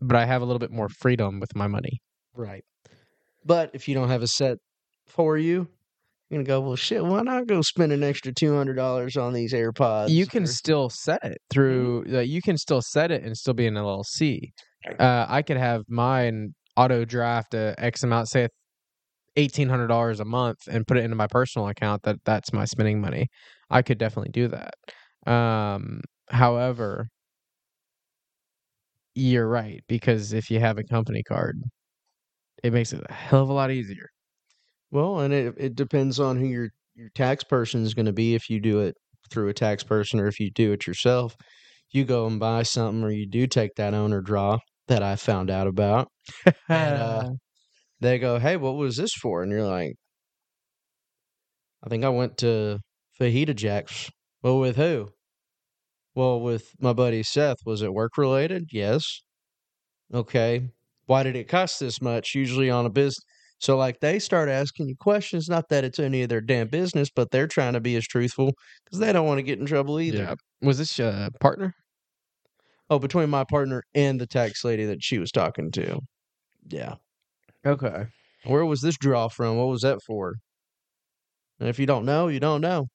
but 0.00 0.16
I 0.16 0.24
have 0.26 0.40
a 0.42 0.44
little 0.46 0.58
bit 0.58 0.70
more 0.72 0.88
freedom 0.88 1.38
with 1.38 1.54
my 1.54 1.66
money. 1.68 2.00
Right. 2.34 2.64
But 3.44 3.70
if 3.74 3.86
you 3.88 3.94
don't 3.94 4.08
have 4.08 4.22
a 4.22 4.26
set 4.26 4.56
for 5.06 5.36
you, 5.38 5.68
you're 6.30 6.38
gonna 6.42 6.44
go, 6.44 6.60
well 6.62 6.76
shit, 6.76 7.04
why 7.04 7.20
not 7.22 7.46
go 7.46 7.60
spend 7.62 7.92
an 7.92 8.02
extra 8.02 8.32
two 8.32 8.56
hundred 8.56 8.74
dollars 8.74 9.16
on 9.16 9.32
these 9.34 9.52
AirPods? 9.52 10.08
you 10.08 10.26
can 10.26 10.42
or- 10.44 10.46
still 10.46 10.88
set 10.90 11.22
it 11.22 11.38
through 11.50 12.04
uh, 12.12 12.18
you 12.20 12.40
can 12.42 12.56
still 12.58 12.80
set 12.82 13.12
it 13.12 13.22
and 13.22 13.36
still 13.36 13.54
be 13.54 13.66
an 13.66 13.74
llc 13.74 14.40
uh, 14.98 15.26
i 15.28 15.40
could 15.42 15.56
have 15.58 15.82
mine 15.88 16.54
auto 16.76 17.04
draft 17.04 17.52
a 17.54 17.74
x 17.78 18.02
amount 18.02 18.28
say 18.28 18.48
$1800 19.36 20.20
a 20.20 20.24
month 20.24 20.58
and 20.68 20.86
put 20.86 20.96
it 20.96 21.04
into 21.04 21.16
my 21.16 21.26
personal 21.26 21.68
account 21.68 22.02
that 22.04 22.16
that's 22.24 22.52
my 22.52 22.64
spending 22.64 23.00
money 23.00 23.28
i 23.70 23.82
could 23.82 23.98
definitely 23.98 24.30
do 24.32 24.48
that 24.48 24.74
um 25.30 26.00
however 26.30 27.08
you're 29.14 29.48
right 29.48 29.82
because 29.88 30.32
if 30.32 30.50
you 30.50 30.60
have 30.60 30.78
a 30.78 30.84
company 30.84 31.22
card 31.22 31.60
it 32.62 32.72
makes 32.72 32.92
it 32.92 33.02
a 33.08 33.12
hell 33.12 33.42
of 33.42 33.48
a 33.48 33.52
lot 33.52 33.70
easier 33.70 34.08
Well, 34.90 35.20
and 35.20 35.34
it 35.34 35.54
it 35.58 35.76
depends 35.76 36.20
on 36.20 36.38
who 36.38 36.46
your 36.46 36.70
your 36.94 37.10
tax 37.14 37.44
person 37.44 37.82
is 37.84 37.94
going 37.94 38.06
to 38.06 38.12
be. 38.12 38.34
If 38.34 38.50
you 38.50 38.60
do 38.60 38.80
it 38.80 38.96
through 39.30 39.48
a 39.48 39.54
tax 39.54 39.82
person, 39.84 40.20
or 40.20 40.26
if 40.28 40.40
you 40.40 40.50
do 40.52 40.72
it 40.72 40.86
yourself, 40.86 41.36
you 41.92 42.04
go 42.04 42.26
and 42.26 42.40
buy 42.40 42.62
something, 42.64 43.04
or 43.04 43.10
you 43.10 43.26
do 43.28 43.46
take 43.46 43.74
that 43.76 43.94
owner 43.94 44.20
draw 44.22 44.58
that 44.88 45.02
I 45.02 45.16
found 45.16 45.50
out 45.50 45.66
about. 45.68 46.08
And, 46.72 46.96
uh, 46.96 47.24
They 48.00 48.18
go, 48.18 48.38
"Hey, 48.38 48.56
what 48.56 48.76
was 48.76 48.96
this 48.96 49.12
for?" 49.12 49.42
And 49.42 49.50
you're 49.52 49.66
like, 49.66 49.96
"I 51.82 51.88
think 51.88 52.04
I 52.04 52.08
went 52.08 52.38
to 52.38 52.80
Fajita 53.20 53.54
Jack's." 53.54 54.10
Well, 54.42 54.58
with 54.58 54.76
who? 54.76 55.10
Well, 56.14 56.40
with 56.40 56.72
my 56.80 56.92
buddy 56.92 57.22
Seth. 57.22 57.58
Was 57.66 57.82
it 57.82 57.92
work 57.92 58.16
related? 58.16 58.68
Yes. 58.72 59.20
Okay. 60.12 60.70
Why 61.06 61.22
did 61.22 61.36
it 61.36 61.48
cost 61.48 61.80
this 61.80 62.00
much? 62.00 62.34
Usually 62.34 62.70
on 62.70 62.86
a 62.86 62.90
business. 62.90 63.24
So, 63.58 63.76
like, 63.76 64.00
they 64.00 64.18
start 64.18 64.48
asking 64.48 64.88
you 64.88 64.96
questions. 64.96 65.48
Not 65.48 65.68
that 65.70 65.84
it's 65.84 65.98
any 65.98 66.22
of 66.22 66.28
their 66.28 66.40
damn 66.40 66.68
business, 66.68 67.08
but 67.14 67.30
they're 67.30 67.46
trying 67.46 67.72
to 67.74 67.80
be 67.80 67.96
as 67.96 68.06
truthful 68.06 68.52
because 68.84 68.98
they 68.98 69.12
don't 69.12 69.26
want 69.26 69.38
to 69.38 69.42
get 69.42 69.58
in 69.58 69.66
trouble 69.66 70.00
either. 70.00 70.18
yeah 70.18 70.34
was 70.60 70.78
this 70.78 70.98
a 70.98 71.30
partner 71.40 71.74
Oh, 72.90 72.98
between 72.98 73.30
my 73.30 73.44
partner 73.44 73.82
and 73.94 74.20
the 74.20 74.26
tax 74.26 74.64
lady 74.64 74.84
that 74.84 75.02
she 75.02 75.18
was 75.18 75.32
talking 75.32 75.70
to. 75.72 76.00
Yeah. 76.68 76.96
Okay 77.64 78.06
Where 78.44 78.64
was 78.64 78.80
this 78.80 78.96
draw 78.98 79.28
from? 79.28 79.56
What 79.56 79.68
was 79.68 79.82
that 79.82 79.98
for? 80.06 80.34
And 81.60 81.68
if 81.68 81.78
you 81.78 81.86
don't 81.86 82.04
know, 82.04 82.28
you 82.28 82.40
don't 82.40 82.60
know. 82.60 82.88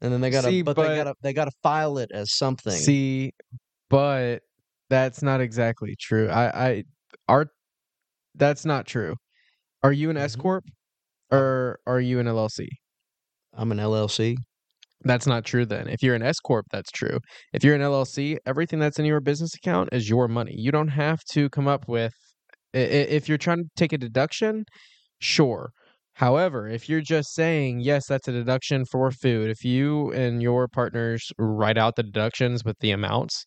And 0.00 0.12
then 0.12 0.20
they 0.20 0.30
gotta, 0.30 0.62
but, 0.64 0.76
but- 0.76 0.88
they 0.88 0.96
gotta, 0.96 1.14
they 1.22 1.32
gotta 1.32 1.50
file 1.62 1.98
it 1.98 2.10
as 2.12 2.34
something. 2.34 2.72
See, 2.72 3.32
but 3.90 4.40
that's 4.90 5.22
not 5.22 5.40
exactly 5.40 5.94
true. 6.00 6.28
I, 6.28 6.68
I, 6.70 6.84
are, 7.28 7.46
That's 8.34 8.64
not 8.64 8.86
true. 8.86 9.14
Are 9.82 9.92
you 9.92 10.10
an 10.10 10.16
S 10.16 10.36
Mhm. 10.36 10.40
corp 10.40 10.64
or 11.30 11.78
are 11.86 12.00
you 12.00 12.18
an 12.18 12.26
LLC? 12.26 12.66
I'm 13.54 13.70
an 13.72 13.78
LLC. 13.78 14.36
That's 15.04 15.26
not 15.26 15.44
true 15.44 15.66
then. 15.66 15.88
If 15.88 16.02
you're 16.02 16.14
an 16.14 16.22
S 16.22 16.38
corp, 16.38 16.66
that's 16.70 16.90
true. 16.90 17.18
If 17.52 17.64
you're 17.64 17.74
an 17.74 17.80
LLC, 17.82 18.38
everything 18.46 18.78
that's 18.78 18.98
in 18.98 19.04
your 19.04 19.20
business 19.20 19.54
account 19.54 19.88
is 19.92 20.08
your 20.08 20.28
money. 20.28 20.54
You 20.56 20.70
don't 20.72 20.88
have 20.88 21.18
to 21.32 21.48
come 21.50 21.66
up 21.66 21.88
with 21.88 22.12
if 22.72 23.28
you're 23.28 23.38
trying 23.38 23.64
to 23.64 23.70
take 23.76 23.92
a 23.92 23.98
deduction, 23.98 24.64
sure. 25.20 25.72
However, 26.14 26.68
if 26.68 26.88
you're 26.88 27.00
just 27.02 27.34
saying, 27.34 27.80
yes, 27.80 28.06
that's 28.08 28.28
a 28.28 28.32
deduction 28.32 28.84
for 28.86 29.10
food, 29.10 29.50
if 29.50 29.64
you 29.64 30.12
and 30.12 30.42
your 30.42 30.68
partners 30.68 31.32
write 31.38 31.78
out 31.78 31.96
the 31.96 32.02
deductions 32.04 32.64
with 32.64 32.78
the 32.80 32.90
amounts, 32.92 33.46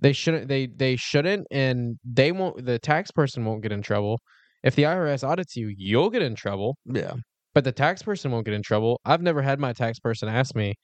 they 0.00 0.12
shouldn't 0.12 0.48
they 0.48 0.66
they 0.68 0.96
shouldn't 0.96 1.46
and 1.50 1.98
they 2.04 2.32
won't 2.32 2.64
the 2.66 2.78
tax 2.78 3.10
person 3.10 3.44
won't 3.44 3.62
get 3.62 3.72
in 3.72 3.82
trouble. 3.82 4.20
If 4.62 4.74
the 4.76 4.84
IRS 4.84 5.24
audits 5.24 5.56
you, 5.56 5.72
you'll 5.76 6.10
get 6.10 6.22
in 6.22 6.34
trouble 6.34 6.78
Yeah. 6.84 7.14
but 7.54 7.64
the 7.64 7.72
tax 7.72 8.02
person 8.02 8.30
won't 8.30 8.44
get 8.46 8.54
in 8.54 8.62
trouble. 8.62 9.00
I've 9.04 9.22
never 9.22 9.42
had 9.42 9.58
my 9.60 9.72
tax 9.72 9.98
person 10.00 10.28
ask 10.28 10.54
me, 10.56 10.74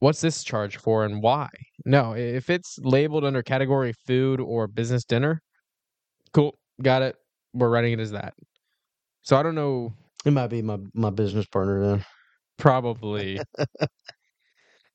"What's 0.00 0.20
this 0.22 0.44
charge 0.44 0.76
for 0.78 1.04
and 1.04 1.22
why?" 1.22 1.48
No, 1.86 2.14
if 2.16 2.50
it's 2.50 2.78
labeled 2.82 3.24
under 3.24 3.42
category 3.42 3.94
food 4.06 4.40
or 4.40 4.66
business 4.68 5.04
dinner, 5.04 5.42
cool, 6.32 6.58
got 6.82 7.02
it. 7.02 7.16
We're 7.52 7.68
writing 7.70 7.92
it 7.92 8.00
as 8.00 8.12
that. 8.12 8.34
So 9.22 9.36
I 9.36 9.42
don't 9.42 9.54
know. 9.54 9.92
It 10.24 10.32
might 10.32 10.48
be 10.48 10.62
my 10.62 10.78
my 10.94 11.10
business 11.10 11.46
partner 11.46 11.86
then. 11.86 12.04
Probably. 12.58 13.40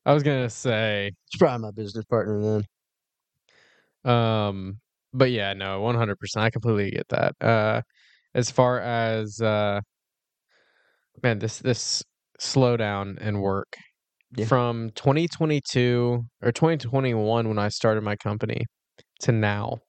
I 0.06 0.14
was 0.14 0.24
gonna 0.24 0.50
say, 0.50 1.12
It's 1.28 1.38
probably 1.38 1.62
my 1.62 1.72
business 1.72 2.06
partner 2.06 2.64
then. 4.04 4.12
um, 4.14 4.80
but 5.14 5.32
yeah, 5.32 5.54
no, 5.54 5.82
one 5.82 5.96
hundred 5.96 6.20
percent. 6.20 6.44
I 6.46 6.50
completely 6.50 6.92
get 6.92 7.08
that. 7.10 7.34
Uh, 7.42 7.82
as 8.36 8.52
far 8.52 8.80
as 8.80 9.42
uh, 9.42 9.82
man, 11.24 11.40
this 11.40 11.60
this 11.60 12.04
slowdown 12.40 13.18
in 13.20 13.40
work 13.42 13.76
Yeah. 14.36 14.46
from 14.46 14.92
2022 14.96 16.24
or 16.42 16.52
2021 16.52 17.48
when 17.50 17.60
I 17.60 17.70
started 17.70 18.02
my 18.04 18.16
company 18.16 18.66
to 19.22 19.32
now, 19.32 19.80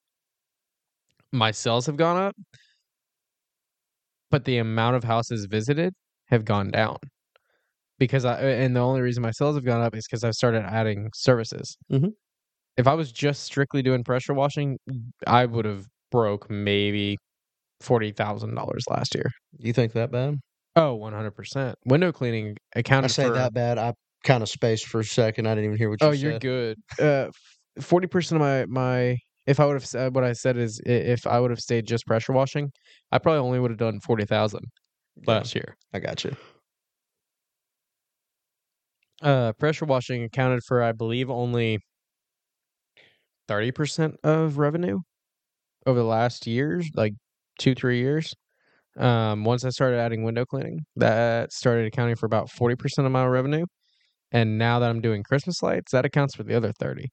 my 1.33 1.51
sales 1.51 1.87
have 1.87 1.97
gone 1.97 2.17
up, 2.17 2.35
but 4.31 4.45
the 4.45 4.59
amount 4.59 4.97
of 4.97 5.05
houses 5.05 5.47
visited 5.51 5.93
have 6.29 6.45
gone 6.45 6.71
down. 6.71 6.97
Because 7.99 8.25
I 8.25 8.41
and 8.41 8.75
the 8.75 8.81
only 8.81 9.03
reason 9.03 9.23
my 9.23 9.31
sales 9.31 9.57
have 9.57 9.65
gone 9.65 9.83
up 9.83 9.95
is 9.95 10.07
because 10.07 10.25
I've 10.25 10.35
started 10.35 10.63
adding 10.65 11.11
services. 11.15 11.77
Mhm. 11.93 12.13
If 12.77 12.87
I 12.87 12.95
was 12.95 13.13
just 13.13 13.43
strictly 13.45 13.83
doing 13.83 14.05
pressure 14.05 14.35
washing, 14.35 14.79
I 15.27 15.47
would 15.47 15.67
have 15.67 15.87
broke 16.11 16.51
maybe 16.51 17.19
forty 17.81 18.13
thousand 18.13 18.55
dollars 18.55 18.85
last 18.91 19.15
year. 19.15 19.31
You 19.59 19.73
think 19.73 19.93
that 19.95 20.11
bad? 20.11 20.37
Oh, 20.77 20.95
100%. 20.95 21.75
Window 21.85 22.13
cleaning 22.13 22.57
accounted 22.77 23.11
I 23.11 23.13
say 23.13 23.27
for 23.27 23.35
that 23.35 23.53
bad. 23.53 23.77
I 23.77 23.93
kind 24.25 24.43
of 24.43 24.49
spaced 24.49 24.87
for 24.87 25.01
a 25.01 25.05
second. 25.05 25.47
I 25.47 25.55
didn't 25.55 25.65
even 25.67 25.79
hear 25.79 25.91
what 25.91 26.01
you 26.01 26.07
said. 26.07 26.09
Oh, 26.09 26.13
said. 26.13 26.45
you're 26.45 26.75
good. 26.75 26.79
Uh, 26.99 27.31
forty 27.83 28.07
percent 28.07 28.41
of 28.41 28.47
my 28.47 28.67
my 28.67 29.19
if 29.51 29.61
I 29.61 29.67
would 29.67 29.75
have 29.75 29.87
said 29.87 30.15
what 30.15 30.25
I 30.25 30.33
said 30.35 30.57
is 30.57 30.81
i- 30.87 30.91
if 30.91 31.27
I 31.27 31.41
would 31.41 31.51
have 31.51 31.61
stayed 31.61 31.87
just 31.87 32.07
pressure 32.07 32.33
washing, 32.33 32.73
I 33.13 33.19
probably 33.19 33.41
only 33.41 33.61
would 33.61 33.71
have 33.73 33.79
done 33.79 34.01
forty 34.01 34.25
thousand 34.27 34.65
Yeah, 35.17 35.27
last 35.29 35.55
year. 35.55 35.77
I 35.95 36.01
got 36.01 36.25
you. 36.25 36.37
Uh, 39.23 39.53
pressure 39.55 39.85
washing 39.85 40.23
accounted 40.25 40.63
for 40.65 40.83
I 40.83 40.93
believe 40.93 41.31
only 41.31 41.79
thirty 43.49 43.71
percent 43.73 44.17
of 44.25 44.59
revenue 44.59 45.01
over 45.87 45.99
the 45.99 46.07
last 46.07 46.47
years, 46.47 46.89
like 46.95 47.15
two 47.59 47.75
three 47.75 48.01
years. 48.01 48.35
Um, 48.99 49.45
once 49.45 49.65
I 49.65 49.71
started 49.71 49.99
adding 49.99 50.25
window 50.25 50.47
cleaning, 50.47 50.81
that 50.97 51.53
started 51.53 51.87
accounting 51.87 52.17
for 52.17 52.27
about 52.27 52.51
forty 52.51 52.77
percent 52.77 53.07
of 53.07 53.13
my 53.13 53.27
revenue. 53.27 53.67
And 54.33 54.59
now 54.59 54.81
that 54.81 54.91
I'm 54.91 55.01
doing 55.03 55.23
Christmas 55.25 55.63
lights, 55.63 55.93
that 55.93 56.05
accounts 56.07 56.37
for 56.37 56.45
the 56.45 56.55
other 56.57 56.73
30. 56.81 57.09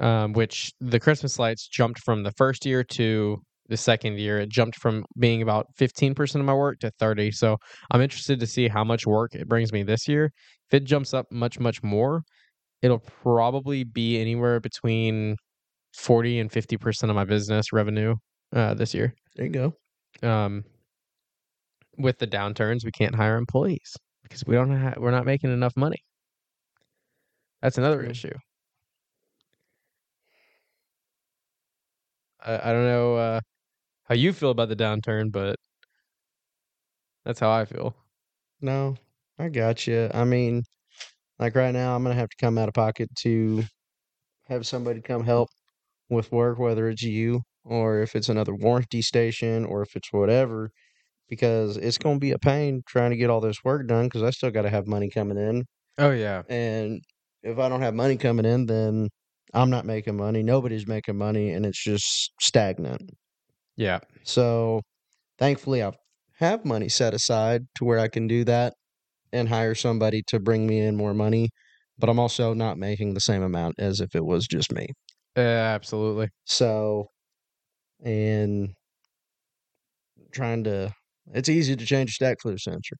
Um, 0.00 0.32
which 0.32 0.72
the 0.80 0.98
Christmas 0.98 1.38
lights 1.38 1.68
jumped 1.68 2.00
from 2.00 2.22
the 2.22 2.32
first 2.32 2.64
year 2.64 2.82
to 2.84 3.36
the 3.70 3.76
second 3.76 4.18
year. 4.18 4.38
It 4.38 4.50
jumped 4.50 4.76
from 4.78 5.04
being 5.18 5.42
about 5.42 5.66
15% 5.78 6.34
of 6.34 6.44
my 6.44 6.52
work 6.52 6.80
to 6.80 6.90
30. 6.98 7.30
So 7.30 7.56
I'm 7.90 8.02
interested 8.02 8.40
to 8.40 8.46
see 8.46 8.68
how 8.68 8.84
much 8.84 9.06
work 9.06 9.34
it 9.34 9.48
brings 9.48 9.72
me 9.72 9.82
this 9.82 10.08
year. 10.08 10.32
If 10.70 10.74
it 10.74 10.84
jumps 10.84 11.14
up 11.14 11.26
much, 11.30 11.58
much 11.58 11.82
more, 11.82 12.22
it'll 12.82 12.98
probably 13.22 13.84
be 13.84 14.20
anywhere 14.20 14.60
between 14.60 15.36
40 15.96 16.40
and 16.40 16.50
50% 16.50 17.08
of 17.08 17.14
my 17.14 17.24
business 17.24 17.72
revenue 17.72 18.16
uh, 18.54 18.74
this 18.74 18.92
year. 18.92 19.14
There 19.36 19.46
you 19.46 19.52
go. 19.52 20.28
Um, 20.28 20.64
with 21.96 22.18
the 22.18 22.26
downturns, 22.26 22.84
we 22.84 22.90
can't 22.90 23.14
hire 23.14 23.36
employees 23.36 23.96
because 24.22 24.44
we 24.46 24.56
don't 24.56 24.76
have, 24.76 24.96
we're 24.98 25.10
not 25.10 25.26
making 25.26 25.52
enough 25.52 25.76
money. 25.76 25.98
That's 27.62 27.78
another 27.78 28.02
issue. 28.02 28.32
I, 32.42 32.70
I 32.70 32.72
don't 32.72 32.84
know 32.86 33.16
uh, 33.16 33.40
how 34.04 34.16
you 34.16 34.32
feel 34.34 34.50
about 34.50 34.68
the 34.70 34.76
downturn, 34.76 35.32
but 35.32 35.56
that's 37.24 37.40
how 37.40 37.50
I 37.50 37.64
feel. 37.64 37.94
No, 38.60 38.96
I 39.38 39.48
got 39.48 39.86
you. 39.86 40.10
I 40.12 40.24
mean, 40.24 40.62
like 41.38 41.54
right 41.56 41.72
now, 41.72 41.96
I'm 41.96 42.02
gonna 42.04 42.16
have 42.16 42.30
to 42.30 42.36
come 42.38 42.58
out 42.58 42.68
of 42.68 42.74
pocket 42.74 43.10
to 43.20 43.64
have 44.44 44.66
somebody 44.66 45.02
come 45.02 45.24
help 45.24 45.50
with 46.10 46.32
work, 46.32 46.58
whether 46.58 46.88
it's 46.88 47.02
you 47.02 47.42
or 47.64 48.00
if 48.02 48.16
it's 48.16 48.28
another 48.30 48.54
warranty 48.54 49.02
station 49.02 49.64
or 49.66 49.82
if 49.82 49.96
it's 49.96 50.12
whatever, 50.12 50.70
because 51.28 51.76
it's 51.76 51.98
gonna 51.98 52.20
be 52.20 52.32
a 52.32 52.38
pain 52.40 52.82
trying 52.88 53.10
to 53.12 53.16
get 53.18 53.30
all 53.30 53.40
this 53.42 53.64
work 53.64 53.86
done 53.88 54.06
because 54.06 54.22
I 54.24 54.30
still 54.30 54.50
got 54.52 54.62
to 54.64 54.70
have 54.70 54.86
money 54.88 55.10
coming 55.10 55.38
in, 55.38 55.64
Oh 55.98 56.10
yeah, 56.10 56.44
and 56.48 57.02
if 57.42 57.58
I 57.58 57.68
don't 57.68 57.82
have 57.82 57.94
money 57.94 58.16
coming 58.16 58.44
in, 58.46 58.66
then 58.66 59.08
I'm 59.54 59.70
not 59.70 59.84
making 59.86 60.16
money. 60.16 60.42
Nobody's 60.42 60.86
making 60.86 61.16
money, 61.18 61.50
and 61.50 61.66
it's 61.66 61.82
just 61.82 62.32
stagnant. 62.40 63.10
yeah, 63.76 64.00
So 64.24 64.82
thankfully, 65.38 65.82
I 65.84 65.92
have 66.38 66.64
money 66.64 66.88
set 66.90 67.14
aside 67.14 67.66
to 67.76 67.84
where 67.86 67.98
I 68.00 68.08
can 68.08 68.28
do 68.28 68.44
that 68.44 68.74
and 69.32 69.48
hire 69.48 69.74
somebody 69.76 70.22
to 70.28 70.40
bring 70.40 70.66
me 70.66 70.80
in 70.80 70.96
more 70.96 71.14
money. 71.14 71.50
But 71.98 72.10
I'm 72.10 72.20
also 72.20 72.54
not 72.54 72.78
making 72.78 73.14
the 73.14 73.20
same 73.20 73.42
amount 73.42 73.76
as 73.78 74.00
if 74.00 74.14
it 74.16 74.24
was 74.26 74.46
just 74.48 74.72
me. 74.72 74.88
uh, 75.36 75.40
absolutely. 75.40 76.28
So, 76.44 77.06
and 78.04 78.74
trying 80.32 80.64
to, 80.64 80.92
it's 81.34 81.48
easy 81.48 81.76
to 81.76 81.86
change 81.86 82.10
a 82.10 82.12
stack 82.12 82.38
flue 82.40 82.58
sensor. 82.58 82.96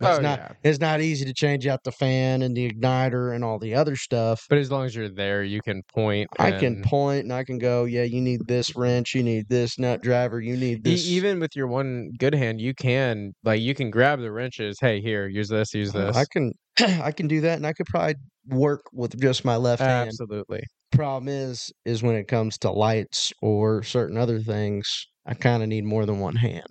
It's 0.00 0.18
oh 0.18 0.20
not. 0.20 0.38
yeah, 0.40 0.52
It's 0.64 0.80
not 0.80 1.00
easy 1.00 1.24
to 1.24 1.32
change 1.32 1.66
out 1.68 1.84
the 1.84 1.92
fan 1.92 2.42
and 2.42 2.56
the 2.56 2.68
igniter 2.68 3.32
and 3.34 3.44
all 3.44 3.58
the 3.60 3.74
other 3.76 3.94
stuff. 3.94 4.44
but 4.48 4.58
as 4.58 4.70
long 4.70 4.84
as 4.86 4.94
you're 4.96 5.08
there, 5.08 5.44
you 5.44 5.60
can 5.62 5.82
point. 5.94 6.28
I 6.38 6.50
can 6.50 6.74
and- 6.74 6.84
point 6.84 7.30
I 7.30 7.44
can 7.44 7.58
go, 7.58 7.84
yeah, 7.84 8.02
you 8.02 8.20
need 8.20 8.40
this 8.48 8.74
wrench, 8.74 9.14
you 9.14 9.22
need 9.22 9.48
this 9.48 9.78
nut 9.78 10.02
driver, 10.02 10.40
you 10.40 10.56
need 10.56 10.82
this. 10.82 11.06
even 11.06 11.38
with 11.38 11.54
your 11.54 11.68
one 11.68 12.10
good 12.18 12.34
hand, 12.34 12.60
you 12.60 12.74
can 12.74 13.32
like 13.44 13.60
you 13.60 13.74
can 13.74 13.90
grab 13.90 14.20
the 14.20 14.32
wrenches. 14.32 14.78
Hey, 14.80 15.00
here, 15.00 15.28
use 15.28 15.48
this, 15.48 15.72
use 15.72 15.94
Uh, 15.94 16.06
this. 16.06 16.16
I 16.16 16.24
can 16.32 16.52
I 17.02 17.12
can 17.12 17.28
do 17.28 17.40
that 17.42 17.56
and 17.56 17.66
I 17.66 17.72
could 17.72 17.86
probably 17.86 18.16
work 18.48 18.82
with 18.92 19.18
just 19.20 19.44
my 19.44 19.56
left 19.56 19.80
hand. 19.80 20.08
Absolutely. 20.08 20.64
Problem 20.90 21.28
is 21.28 21.72
is 21.84 22.02
when 22.02 22.16
it 22.16 22.26
comes 22.26 22.58
to 22.58 22.70
lights 22.72 23.32
or 23.40 23.82
certain 23.84 24.16
other 24.18 24.40
things, 24.40 25.06
I 25.24 25.34
kind 25.34 25.62
of 25.62 25.68
need 25.68 25.84
more 25.84 26.04
than 26.04 26.18
one 26.18 26.34
hand. 26.36 26.66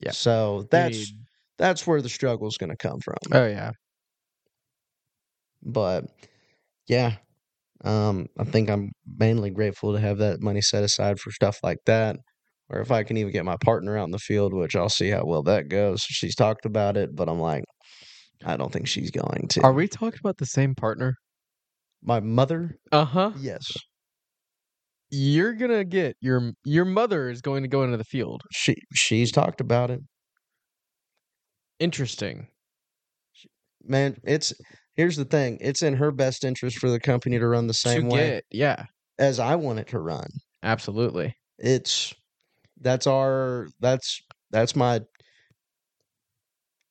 Yeah. 0.00 0.10
So 0.10 0.66
that's 0.72 1.12
that's 1.58 1.86
where 1.86 2.02
the 2.02 2.08
struggle 2.08 2.48
is 2.48 2.56
going 2.58 2.70
to 2.70 2.76
come 2.76 2.98
from. 3.04 3.16
oh 3.32 3.46
yeah. 3.46 3.70
But 5.62 6.04
yeah, 6.88 7.16
um, 7.84 8.26
I 8.38 8.44
think 8.44 8.68
I'm 8.70 8.90
mainly 9.18 9.50
grateful 9.50 9.92
to 9.94 10.00
have 10.00 10.18
that 10.18 10.40
money 10.42 10.60
set 10.60 10.84
aside 10.84 11.18
for 11.18 11.30
stuff 11.30 11.58
like 11.62 11.78
that. 11.86 12.16
Or 12.70 12.80
if 12.80 12.90
I 12.90 13.02
can 13.02 13.16
even 13.18 13.32
get 13.32 13.44
my 13.44 13.56
partner 13.64 13.96
out 13.96 14.04
in 14.04 14.10
the 14.10 14.18
field, 14.18 14.54
which 14.54 14.74
I'll 14.74 14.88
see 14.88 15.10
how 15.10 15.24
well 15.24 15.42
that 15.44 15.68
goes. 15.68 16.00
She's 16.02 16.34
talked 16.34 16.64
about 16.66 16.96
it, 16.96 17.14
but 17.14 17.28
I'm 17.28 17.38
like, 17.40 17.64
I 18.44 18.56
don't 18.56 18.72
think 18.72 18.88
she's 18.88 19.10
going 19.10 19.48
to. 19.50 19.62
Are 19.62 19.72
we 19.72 19.86
talking 19.86 20.18
about 20.22 20.38
the 20.38 20.46
same 20.46 20.74
partner? 20.74 21.14
My 22.02 22.20
mother, 22.20 22.76
Uh 22.92 23.04
huh. 23.04 23.32
yes, 23.40 23.66
You're 25.10 25.54
gonna 25.54 25.84
get 25.84 26.16
your 26.20 26.52
your 26.64 26.84
mother 26.84 27.30
is 27.30 27.40
going 27.40 27.62
to 27.62 27.68
go 27.68 27.84
into 27.84 27.96
the 27.96 28.04
field. 28.04 28.42
she 28.52 28.74
she's 28.94 29.30
talked 29.30 29.60
about 29.60 29.90
it. 29.90 30.00
Interesting. 31.78 32.48
Man, 33.82 34.16
it's 34.24 34.54
here's 34.94 35.16
the 35.16 35.24
thing. 35.24 35.58
It's 35.60 35.82
in 35.82 35.94
her 35.94 36.10
best 36.10 36.44
interest 36.44 36.78
for 36.78 36.90
the 36.90 37.00
company 37.00 37.38
to 37.38 37.46
run 37.46 37.66
the 37.66 37.74
same 37.74 38.08
to 38.08 38.14
way 38.14 38.28
get 38.28 38.44
yeah, 38.50 38.84
as 39.18 39.38
I 39.38 39.56
want 39.56 39.80
it 39.80 39.88
to 39.88 39.98
run. 39.98 40.28
absolutely. 40.62 41.36
It's 41.58 42.14
that's 42.80 43.06
our 43.06 43.68
that's 43.80 44.20
that's 44.50 44.74
my 44.74 45.00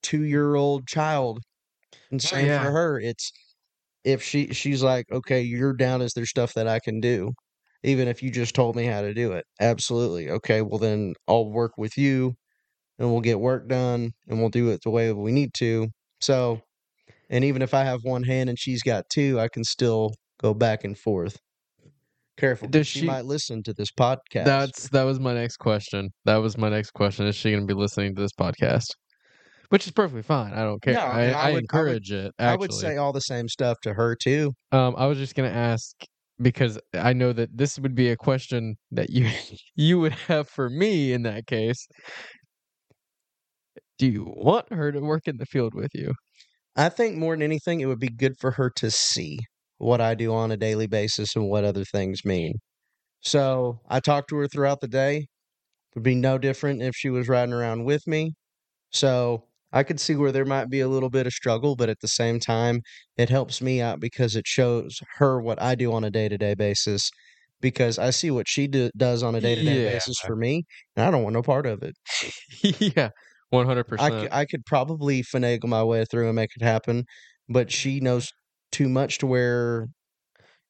two 0.02 0.24
year 0.24 0.56
old 0.56 0.88
child. 0.88 1.40
And 2.12 2.24
oh, 2.24 2.28
same 2.28 2.46
yeah. 2.48 2.64
for 2.64 2.72
her. 2.72 3.00
It's 3.00 3.32
if 4.04 4.22
she 4.22 4.54
she's 4.54 4.84
like, 4.84 5.06
okay, 5.12 5.42
you're 5.42 5.74
down. 5.74 6.02
Is 6.02 6.14
there 6.14 6.26
stuff 6.26 6.54
that 6.54 6.68
I 6.68 6.80
can 6.80 7.00
do? 7.00 7.34
even 7.84 8.08
if 8.08 8.24
you 8.24 8.32
just 8.32 8.56
told 8.56 8.76
me 8.76 8.86
how 8.86 9.02
to 9.02 9.14
do 9.14 9.34
it. 9.34 9.46
Absolutely. 9.60 10.30
Okay, 10.30 10.62
well 10.62 10.80
then 10.80 11.14
I'll 11.28 11.52
work 11.52 11.78
with 11.78 11.98
you 11.98 12.36
and 13.00 13.12
we'll 13.12 13.22
get 13.22 13.40
work 13.40 13.68
done 13.68 14.12
and 14.28 14.40
we'll 14.40 14.50
do 14.50 14.70
it 14.70 14.82
the 14.84 14.90
way 14.90 15.12
we 15.14 15.32
need 15.32 15.54
to. 15.56 15.88
So, 16.22 16.62
and 17.30 17.44
even 17.44 17.62
if 17.62 17.74
I 17.74 17.84
have 17.84 18.02
one 18.04 18.24
hand 18.24 18.50
and 18.50 18.58
she's 18.60 18.84
got 18.84 19.06
two, 19.10 19.40
I 19.40 19.48
can 19.48 19.64
still 19.64 20.14
go 20.42 20.54
back 20.54 20.84
and 20.84 20.98
forth. 20.98 21.38
Careful, 22.38 22.68
Does 22.68 22.88
she, 22.88 23.02
she- 23.02 23.06
might 23.06 23.26
listen 23.26 23.62
to 23.64 23.74
this 23.74 23.92
podcast. 23.92 24.46
That's 24.46 24.90
that 24.90 25.04
was 25.04 25.20
my 25.20 25.34
next 25.34 25.58
question. 25.58 26.10
That 26.26 26.38
was 26.38 26.58
my 26.58 26.70
next 26.70 26.92
question. 26.92 27.28
Is 27.28 27.36
she 27.36 27.52
going 27.52 27.68
to 27.68 27.68
be 27.68 27.80
listening 27.80 28.16
to 28.16 28.22
this 28.22 28.32
podcast? 28.34 28.88
Which 29.70 29.86
is 29.86 29.92
perfectly 29.94 30.24
fine. 30.24 30.54
I 30.54 30.64
don't 30.64 30.82
care. 30.82 30.94
No, 30.96 31.00
I, 31.02 31.06
I 31.06 31.10
I, 31.10 31.28
would- 31.28 31.36
I 31.36 31.52
would- 31.52 31.60
encourage 31.62 32.12
it. 32.12 32.32
Actually, 32.40 32.54
I 32.54 32.56
would 32.58 32.74
say 32.74 32.98
all 32.98 33.14
the 33.14 33.22
same 33.22 33.48
stuff 33.48 33.78
to 33.84 33.94
her 33.94 34.16
too. 34.16 34.54
Um, 34.72 34.96
I 34.98 35.06
was 35.08 35.18
just 35.18 35.36
gonna 35.36 35.50
ask 35.50 35.96
because 36.42 36.80
I 36.96 37.14
know 37.14 37.34
that 37.34 37.56
this 37.56 37.78
would 37.80 37.94
be 37.96 38.10
a 38.10 38.16
question 38.18 38.76
that 38.92 39.10
you 39.12 39.30
you 39.76 40.00
would 40.00 40.14
have 40.14 40.50
for 40.50 40.70
me 40.70 41.14
in 41.14 41.24
that 41.24 41.46
case. 41.48 41.88
Do 43.98 44.06
you 44.08 44.26
want 44.26 44.72
her 44.72 44.92
to 44.92 45.00
work 45.00 45.28
in 45.28 45.38
the 45.38 45.48
field 45.48 45.74
with 45.74 45.96
you? 45.96 46.14
I 46.76 46.90
think 46.90 47.18
more 47.18 47.34
than 47.36 47.42
anything, 47.44 47.82
it 47.82 47.86
would 47.86 48.00
be 48.00 48.10
good 48.10 48.38
for 48.40 48.52
her 48.52 48.70
to 48.78 48.92
see 48.92 49.40
what 49.78 50.02
I 50.02 50.16
do 50.16 50.34
on 50.34 50.52
a 50.52 50.58
daily 50.58 50.88
basis 50.88 51.36
and 51.36 51.48
what 51.50 51.64
other 51.64 51.86
things 51.86 52.26
mean. 52.26 52.56
So 53.22 53.82
I 53.90 54.02
talk 54.02 54.28
to 54.30 54.38
her 54.38 54.48
throughout 54.48 54.82
the 54.82 54.90
day. 54.90 55.28
Would 55.96 56.04
be 56.04 56.16
no 56.16 56.38
different 56.40 56.82
if 56.84 56.96
she 56.96 57.10
was 57.10 57.30
riding 57.30 57.54
around 57.54 57.86
with 57.86 58.08
me. 58.08 58.34
So 58.92 59.48
I 59.74 59.84
could 59.84 60.00
see 60.00 60.16
where 60.16 60.32
there 60.34 60.46
might 60.46 60.70
be 60.70 60.82
a 60.82 60.90
little 60.90 61.10
bit 61.10 61.28
of 61.28 61.34
struggle, 61.34 61.76
but 61.76 61.90
at 61.90 62.00
the 62.02 62.08
same 62.10 62.40
time, 62.40 62.82
it 63.18 63.30
helps 63.30 63.62
me 63.62 63.82
out 63.82 64.00
because 64.00 64.36
it 64.36 64.48
shows 64.48 65.02
her 65.18 65.42
what 65.42 65.62
I 65.62 65.76
do 65.76 65.94
on 65.94 66.04
a 66.06 66.12
day 66.12 66.30
to 66.30 66.38
day 66.38 66.56
basis. 66.56 67.12
Because 67.62 68.00
I 68.00 68.12
see 68.12 68.32
what 68.32 68.48
she 68.50 68.68
do, 68.68 68.92
does 68.98 69.24
on 69.24 69.36
a 69.36 69.42
day 69.42 69.56
to 69.56 69.64
day 69.64 69.80
Yeah. 69.80 69.94
basis 69.94 70.18
for 70.26 70.36
me, 70.36 70.66
and 70.96 71.06
I 71.06 71.12
don't 71.12 71.24
want 71.24 71.34
no 71.36 71.44
part 71.44 71.66
of 71.68 71.84
it. 71.84 71.96
yeah, 72.96 73.10
one 73.54 73.66
hundred 73.66 73.86
I, 73.98 74.10
percent. 74.10 74.30
I 74.32 74.46
could 74.46 74.66
probably 74.66 75.24
finagle 75.24 75.66
my 75.68 75.84
way 75.84 76.06
through 76.06 76.28
and 76.28 76.36
make 76.36 76.52
it 76.56 76.64
happen, 76.64 77.06
but 77.50 77.72
she 77.72 78.00
knows 78.00 78.32
too 78.72 78.90
much 78.90 79.20
to 79.20 79.28
where 79.28 79.88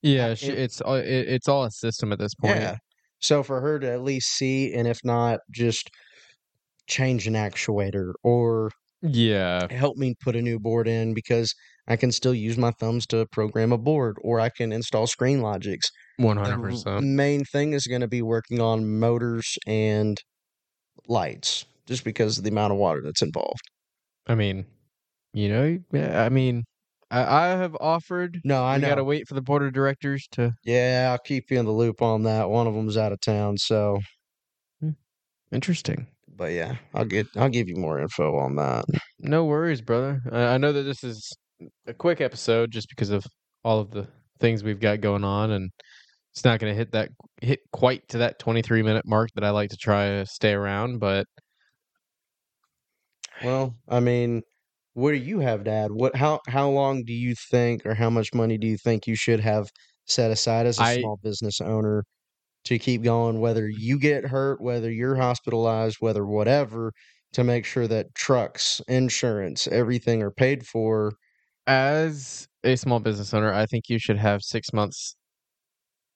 Yeah, 0.02 0.34
she, 0.36 0.52
uh, 0.52 0.56
it- 0.56 0.60
it's 0.60 0.82
all 0.82 0.96
it, 0.96 1.06
it's 1.08 1.48
all 1.48 1.64
a 1.66 1.72
system 1.72 2.12
at 2.12 2.20
this 2.20 2.36
point. 2.36 2.60
yeah. 2.60 2.78
So 3.22 3.42
for 3.44 3.62
her 3.62 3.80
to 3.80 3.90
at 3.92 4.02
least 4.04 4.30
see, 4.34 4.74
and 4.74 4.88
if 4.88 5.00
not, 5.04 5.40
just 5.52 5.90
change 6.88 7.28
an 7.28 7.34
actuator 7.34 8.14
or 8.24 8.72
Yeah, 9.02 9.68
help 9.70 9.98
me 9.98 10.16
put 10.22 10.36
a 10.36 10.42
new 10.42 10.60
board 10.60 10.88
in 10.88 11.14
because 11.14 11.54
I 11.88 11.96
can 11.98 12.12
still 12.12 12.34
use 12.34 12.58
my 12.58 12.72
thumbs 12.80 13.06
to 13.08 13.26
program 13.32 13.72
a 13.74 13.78
board 13.78 14.18
or 14.24 14.40
I 14.40 14.50
can 14.50 14.72
install 14.72 15.08
ScreenLogics. 15.08 15.88
One 16.18 16.38
hundred 16.38 16.60
percent. 16.60 17.06
main 17.06 17.44
thing 17.46 17.74
is 17.74 17.88
going 17.88 18.02
to 18.02 18.08
be 18.08 18.22
working 18.22 18.60
on 18.62 19.00
motors 19.00 19.58
and 19.68 20.18
lights 21.08 21.66
just 21.88 22.04
because 22.04 22.38
of 22.38 22.44
the 22.44 22.50
amount 22.50 22.74
of 22.74 22.80
water 22.80 23.02
that's 23.04 23.22
involved. 23.22 23.62
I 24.28 24.36
mean, 24.36 24.66
you 25.34 25.50
know, 25.50 25.80
yeah, 25.92 26.24
I 26.24 26.30
mean, 26.30 26.64
I, 27.12 27.24
I 27.24 27.48
have 27.50 27.76
offered. 27.80 28.40
No, 28.44 28.64
I 28.64 28.80
gotta 28.80 29.04
wait 29.04 29.28
for 29.28 29.36
the 29.36 29.42
board 29.42 29.64
of 29.64 29.74
directors 29.74 30.28
to. 30.32 30.54
Yeah, 30.64 31.10
I'll 31.12 31.20
keep 31.20 31.52
you 31.52 31.60
in 31.60 31.66
the 31.66 31.72
loop 31.72 32.02
on 32.02 32.24
that. 32.24 32.50
One 32.50 32.68
of 32.68 32.74
them's 32.74 32.98
out 32.98 33.12
of 33.12 33.20
town, 33.22 33.58
so 33.58 34.00
hmm. 34.80 34.92
Interesting. 35.52 36.08
but 36.36 36.52
yeah, 36.52 36.76
I'll 36.94 37.06
get 37.06 37.28
I'll 37.36 37.50
give 37.50 37.68
you 37.68 37.76
more 37.76 38.00
info 38.00 38.38
on 38.38 38.56
that. 38.56 38.86
No 39.20 39.46
worries, 39.46 39.82
brother. 39.82 40.22
I, 40.32 40.56
I 40.56 40.58
know 40.58 40.72
that 40.72 40.84
this 40.84 41.04
is 41.04 41.32
a 41.88 41.94
quick 41.94 42.22
episode 42.22 42.72
just 42.72 42.90
because 42.90 43.10
of 43.10 43.26
all 43.64 43.80
of 43.80 43.92
the 43.92 44.08
things 44.40 44.64
we've 44.64 44.80
got 44.80 45.02
going 45.02 45.24
on, 45.24 45.52
and 45.52 45.70
it's 46.34 46.44
not 46.44 46.60
going 46.60 46.72
to 46.72 46.78
hit 46.78 46.92
that 46.92 47.10
hit 47.42 47.60
quite 47.72 48.08
to 48.10 48.20
that 48.20 48.40
23 48.40 48.82
minute 48.82 49.06
mark 49.06 49.30
that 49.36 49.44
I 49.44 49.52
like 49.52 49.70
to 49.70 49.78
try 49.78 50.08
to 50.08 50.26
stay 50.26 50.54
around. 50.54 51.00
But 51.00 51.26
Well, 53.44 53.76
I 53.88 54.00
mean, 54.00 54.42
what 54.94 55.12
do 55.12 55.18
you 55.18 55.40
have, 55.40 55.64
Dad? 55.64 55.92
What 55.92 56.16
how 56.16 56.40
how 56.48 56.70
long 56.70 57.04
do 57.04 57.14
you 57.14 57.36
think, 57.52 57.86
or 57.86 57.94
how 57.96 58.10
much 58.10 58.34
money 58.34 58.58
do 58.58 58.66
you 58.68 58.78
think 58.78 59.06
you 59.08 59.16
should 59.16 59.40
have 59.42 59.70
set 60.08 60.32
aside 60.32 60.66
as 60.66 60.80
a 60.80 60.86
I- 60.86 60.86
small 60.86 61.18
business 61.22 61.62
owner 61.62 62.06
to 62.66 62.80
keep 62.80 63.04
going? 63.04 63.40
Whether 63.42 63.70
you 63.70 64.00
get 64.00 64.26
hurt, 64.28 64.62
whether 64.62 64.92
you're 64.92 65.16
hospitalized, 65.18 65.98
whether 66.02 66.26
whatever, 66.26 66.94
to 67.34 67.44
make 67.46 67.66
sure 67.66 67.88
that 67.88 68.16
trucks, 68.16 68.82
insurance, 68.90 69.68
everything 69.68 70.24
are 70.24 70.32
paid 70.32 70.68
for. 70.68 71.14
as 71.68 72.48
a 72.64 72.76
small 72.76 73.00
business 73.00 73.34
owner, 73.34 73.54
I 73.54 73.66
think 73.66 73.90
you 73.90 74.00
should 74.00 74.18
have 74.18 74.42
six 74.42 74.74
months 74.74 75.16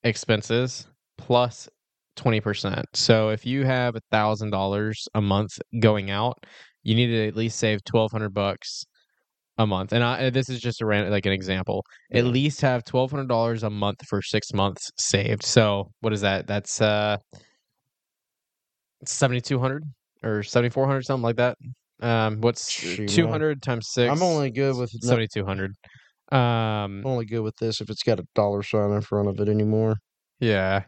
expenses 0.03 0.87
plus 1.17 1.69
20%. 2.15 2.85
So 2.93 3.29
if 3.29 3.45
you 3.45 3.65
have 3.65 3.95
a 3.95 4.01
thousand 4.11 4.51
dollars 4.51 5.07
a 5.13 5.21
month 5.21 5.59
going 5.79 6.09
out, 6.09 6.45
you 6.87 6.95
need 6.95 7.07
to 7.07 7.27
at 7.27 7.35
least 7.35 7.59
save 7.59 7.81
1200 7.91 8.33
bucks 8.33 8.85
a 9.57 9.67
month. 9.67 9.91
And 9.91 10.01
I, 10.01 10.29
this 10.29 10.47
is 10.47 10.61
just 10.61 10.81
a 10.81 10.85
random, 10.85 11.11
like 11.11 11.25
an 11.25 11.33
example. 11.33 11.83
At 12.13 12.23
least 12.23 12.61
have 12.61 12.85
$1,200 12.85 13.63
a 13.63 13.69
month 13.69 14.07
for 14.07 14.21
six 14.21 14.53
months 14.53 14.89
saved. 14.97 15.43
So 15.43 15.91
what 15.99 16.13
is 16.13 16.21
that? 16.21 16.47
That's, 16.47 16.79
uh, 16.79 17.17
7,200 19.03 19.83
or 20.23 20.43
7,400, 20.43 21.03
something 21.03 21.23
like 21.23 21.35
that. 21.35 21.57
Um, 22.01 22.39
what's 22.39 22.69
Shoot, 22.69 22.99
man. 22.99 23.07
200 23.09 23.61
times 23.61 23.89
six? 23.89 24.09
I'm 24.09 24.23
only 24.23 24.49
good 24.49 24.77
with 24.77 24.89
7,200. 24.91 25.71
Um, 26.31 26.39
I'm 26.39 27.05
only 27.05 27.25
good 27.25 27.41
with 27.41 27.57
this 27.57 27.81
if 27.81 27.89
it's 27.89 28.03
got 28.03 28.21
a 28.21 28.25
dollar 28.33 28.63
sign 28.63 28.91
in 28.91 29.01
front 29.01 29.27
of 29.27 29.41
it 29.41 29.49
anymore. 29.49 29.97
yeah. 30.39 30.83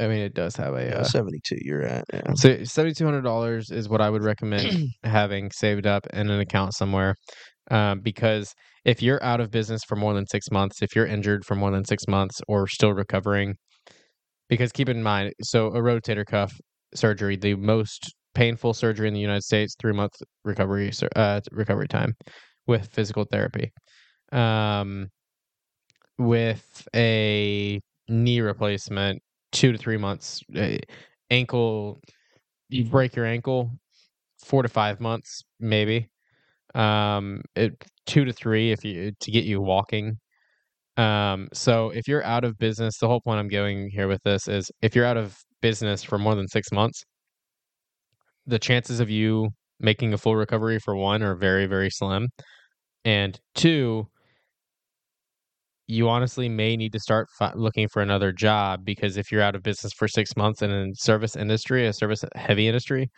I 0.00 0.06
mean, 0.06 0.20
it 0.20 0.34
does 0.34 0.56
have 0.56 0.74
a. 0.74 0.84
Yeah, 0.84 0.96
Uh, 0.98 1.04
72 1.04 1.56
you're 1.62 1.82
at. 1.82 2.04
Yeah. 2.12 2.34
so 2.34 2.62
seventy-two 2.64 3.04
hundred 3.04 3.22
dollars 3.22 3.70
is 3.70 3.88
what 3.88 4.00
I 4.00 4.08
would 4.10 4.22
recommend 4.22 4.88
having 5.04 5.50
saved 5.50 5.86
up 5.86 6.06
in 6.12 6.30
an 6.30 6.40
account 6.40 6.74
somewhere, 6.74 7.14
um, 7.70 8.00
because 8.00 8.52
if 8.84 9.02
you're 9.02 9.22
out 9.22 9.40
of 9.40 9.50
business 9.50 9.82
for 9.88 9.96
more 9.96 10.14
than 10.14 10.26
six 10.26 10.50
months, 10.50 10.82
if 10.82 10.94
you're 10.94 11.06
injured 11.06 11.44
for 11.44 11.54
more 11.56 11.70
than 11.70 11.84
six 11.84 12.04
months 12.08 12.40
or 12.46 12.66
still 12.68 12.92
recovering, 12.92 13.54
because 14.48 14.70
keep 14.72 14.88
in 14.88 15.02
mind, 15.02 15.32
so 15.42 15.66
a 15.68 15.80
rotator 15.80 16.24
cuff 16.24 16.52
surgery, 16.94 17.36
the 17.36 17.54
most 17.56 18.14
painful 18.34 18.72
surgery 18.72 19.08
in 19.08 19.14
the 19.14 19.20
United 19.20 19.42
States, 19.42 19.74
three 19.80 19.92
month 19.92 20.12
recovery 20.44 20.92
uh, 21.16 21.40
recovery 21.50 21.88
time 21.88 22.14
with 22.66 22.88
physical 22.92 23.24
therapy. 23.30 23.70
Um, 24.30 25.08
with 26.18 26.86
a 26.94 27.80
knee 28.08 28.40
replacement, 28.40 29.20
two 29.52 29.72
to 29.72 29.78
three 29.78 29.96
months. 29.96 30.42
Uh, 30.54 30.78
ankle, 31.30 32.00
you 32.68 32.84
break 32.84 33.16
your 33.16 33.26
ankle, 33.26 33.70
four 34.44 34.62
to 34.62 34.68
five 34.68 35.00
months, 35.00 35.42
maybe. 35.60 36.08
Um, 36.74 37.42
it, 37.56 37.82
two 38.06 38.24
to 38.24 38.32
three 38.32 38.72
if 38.72 38.84
you 38.84 39.12
to 39.20 39.30
get 39.30 39.44
you 39.44 39.60
walking. 39.60 40.18
Um, 40.96 41.48
so 41.52 41.90
if 41.90 42.08
you're 42.08 42.24
out 42.24 42.44
of 42.44 42.58
business, 42.58 42.98
the 42.98 43.06
whole 43.06 43.20
point 43.20 43.38
I'm 43.38 43.48
going 43.48 43.88
here 43.90 44.08
with 44.08 44.22
this 44.24 44.48
is 44.48 44.70
if 44.82 44.96
you're 44.96 45.04
out 45.04 45.16
of 45.16 45.36
business 45.62 46.02
for 46.02 46.18
more 46.18 46.34
than 46.34 46.48
six 46.48 46.72
months, 46.72 47.04
the 48.46 48.58
chances 48.58 48.98
of 49.00 49.08
you 49.08 49.50
making 49.80 50.12
a 50.12 50.18
full 50.18 50.34
recovery 50.34 50.78
for 50.80 50.96
one 50.96 51.22
are 51.22 51.36
very, 51.36 51.66
very 51.66 51.90
slim. 51.90 52.28
And 53.04 53.38
two, 53.54 54.08
you 55.88 56.08
honestly 56.08 56.48
may 56.50 56.76
need 56.76 56.92
to 56.92 57.00
start 57.00 57.28
fi- 57.38 57.52
looking 57.54 57.88
for 57.88 58.02
another 58.02 58.30
job 58.30 58.84
because 58.84 59.16
if 59.16 59.32
you're 59.32 59.40
out 59.40 59.56
of 59.56 59.62
business 59.62 59.92
for 59.94 60.06
six 60.06 60.36
months 60.36 60.60
in 60.60 60.70
a 60.70 60.94
service 60.94 61.34
industry, 61.34 61.86
a 61.86 61.92
service 61.94 62.22
heavy 62.34 62.68
industry, 62.68 63.10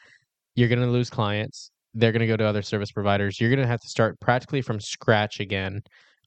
you're 0.54 0.68
going 0.68 0.80
to 0.80 0.86
lose 0.86 1.10
clients. 1.10 1.72
They're 1.94 2.12
going 2.12 2.20
to 2.20 2.28
go 2.28 2.36
to 2.36 2.44
other 2.44 2.62
service 2.62 2.92
providers. 2.92 3.40
You're 3.40 3.50
going 3.50 3.60
to 3.60 3.66
have 3.66 3.80
to 3.80 3.88
start 3.88 4.20
practically 4.20 4.62
from 4.62 4.78
scratch 4.78 5.40
again, 5.40 5.80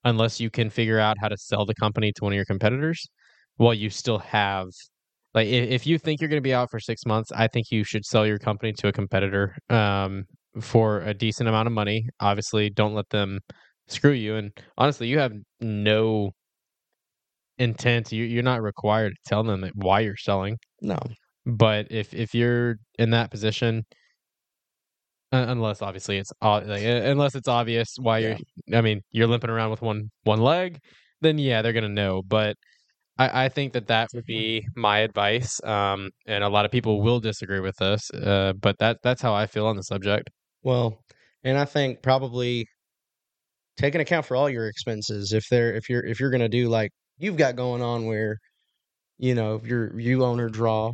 unless 0.04 0.42
you 0.42 0.50
can 0.50 0.70
figure 0.70 1.00
out 1.00 1.16
how 1.22 1.30
to 1.30 1.38
sell 1.38 1.66
the 1.66 1.76
company 1.76 2.12
to 2.12 2.24
one 2.24 2.34
of 2.34 2.36
your 2.36 2.46
competitors 2.46 3.08
while 3.56 3.74
you 3.74 3.90
still 3.90 4.20
have. 4.20 4.68
Like 5.34 5.48
if, 5.48 5.88
you 5.88 5.98
think 5.98 6.20
you're 6.20 6.30
going 6.30 6.42
to 6.42 6.42
be 6.42 6.54
out 6.54 6.70
for 6.70 6.80
six 6.80 7.06
months, 7.06 7.32
I 7.32 7.48
think 7.48 7.68
you 7.72 7.86
should 7.86 8.06
sell 8.06 8.28
your 8.28 8.38
company 8.38 8.74
to 8.74 8.90
a 8.90 8.92
competitor 8.92 9.56
um, 9.70 10.26
for 10.60 11.00
a 11.02 11.14
decent 11.14 11.48
amount 11.48 11.68
of 11.68 11.74
money. 11.74 12.06
Obviously, 12.20 12.70
don't 12.70 12.94
let 12.94 13.10
them 13.10 13.40
screw 13.88 14.12
you. 14.12 14.36
And 14.36 14.52
honestly, 14.78 15.08
you 15.08 15.20
have 15.20 15.34
no 15.62 16.32
intent. 17.58 18.12
You, 18.12 18.24
you're 18.24 18.44
not 18.44 18.62
required 18.62 19.12
to 19.14 19.30
tell 19.30 19.44
them 19.44 19.70
why 19.76 20.02
you're 20.02 20.18
selling. 20.18 20.58
No. 20.82 20.98
But 21.46 21.88
if 21.92 22.14
if 22.14 22.34
you're 22.34 22.78
in 22.98 23.10
that 23.12 23.30
position, 23.30 23.84
unless 25.32 25.82
obviously 25.82 26.18
it's 26.18 26.32
like, 26.42 26.84
unless 26.84 27.36
it's 27.36 27.48
obvious 27.48 27.96
why 28.00 28.20
Yeah. 28.20 28.38
you're, 28.68 28.78
I 28.78 28.82
mean, 28.82 29.02
you're 29.12 29.28
limping 29.28 29.50
around 29.50 29.72
with 29.72 29.82
one 29.82 30.10
one 30.24 30.40
leg, 30.42 30.80
then 31.22 31.38
yeah, 31.38 31.62
they're 31.62 31.74
gonna 31.74 31.90
know. 31.90 32.22
But 32.26 32.56
I, 33.18 33.46
I 33.46 33.50
think 33.50 33.74
that 33.74 33.88
that 33.88 34.10
would 34.14 34.26
be 34.26 34.66
my 34.76 35.00
advice. 35.00 35.62
Um, 35.64 36.12
and 36.26 36.44
a 36.44 36.50
lot 36.50 36.66
of 36.66 36.72
people 36.72 37.02
will 37.02 37.20
disagree 37.20 37.60
with 37.60 37.76
this. 37.78 38.10
Uh, 38.12 38.54
but 38.60 38.78
that 38.80 39.00
that's 39.04 39.22
how 39.22 39.34
I 39.34 39.46
feel 39.48 39.68
on 39.68 39.76
the 39.76 39.84
subject. 39.84 40.30
Well, 40.64 41.04
and 41.44 41.58
I 41.58 41.66
think 41.66 42.02
probably 42.02 42.68
take 43.78 43.96
an 43.96 44.02
account 44.02 44.26
for 44.26 44.36
all 44.38 44.50
your 44.50 44.68
expenses. 44.68 45.34
If 45.34 45.46
they're 45.50 45.74
if 45.76 45.90
you're 45.90 46.06
if 46.06 46.20
you're 46.20 46.32
gonna 46.32 46.50
do 46.50 46.70
like 46.70 46.92
you've 47.18 47.38
got 47.38 47.56
going 47.56 47.82
on 47.82 48.06
where 48.06 48.38
you 49.20 49.36
know, 49.36 49.62
your 49.66 50.00
you 50.00 50.24
own 50.26 50.40
or 50.40 50.50
draw, 50.50 50.94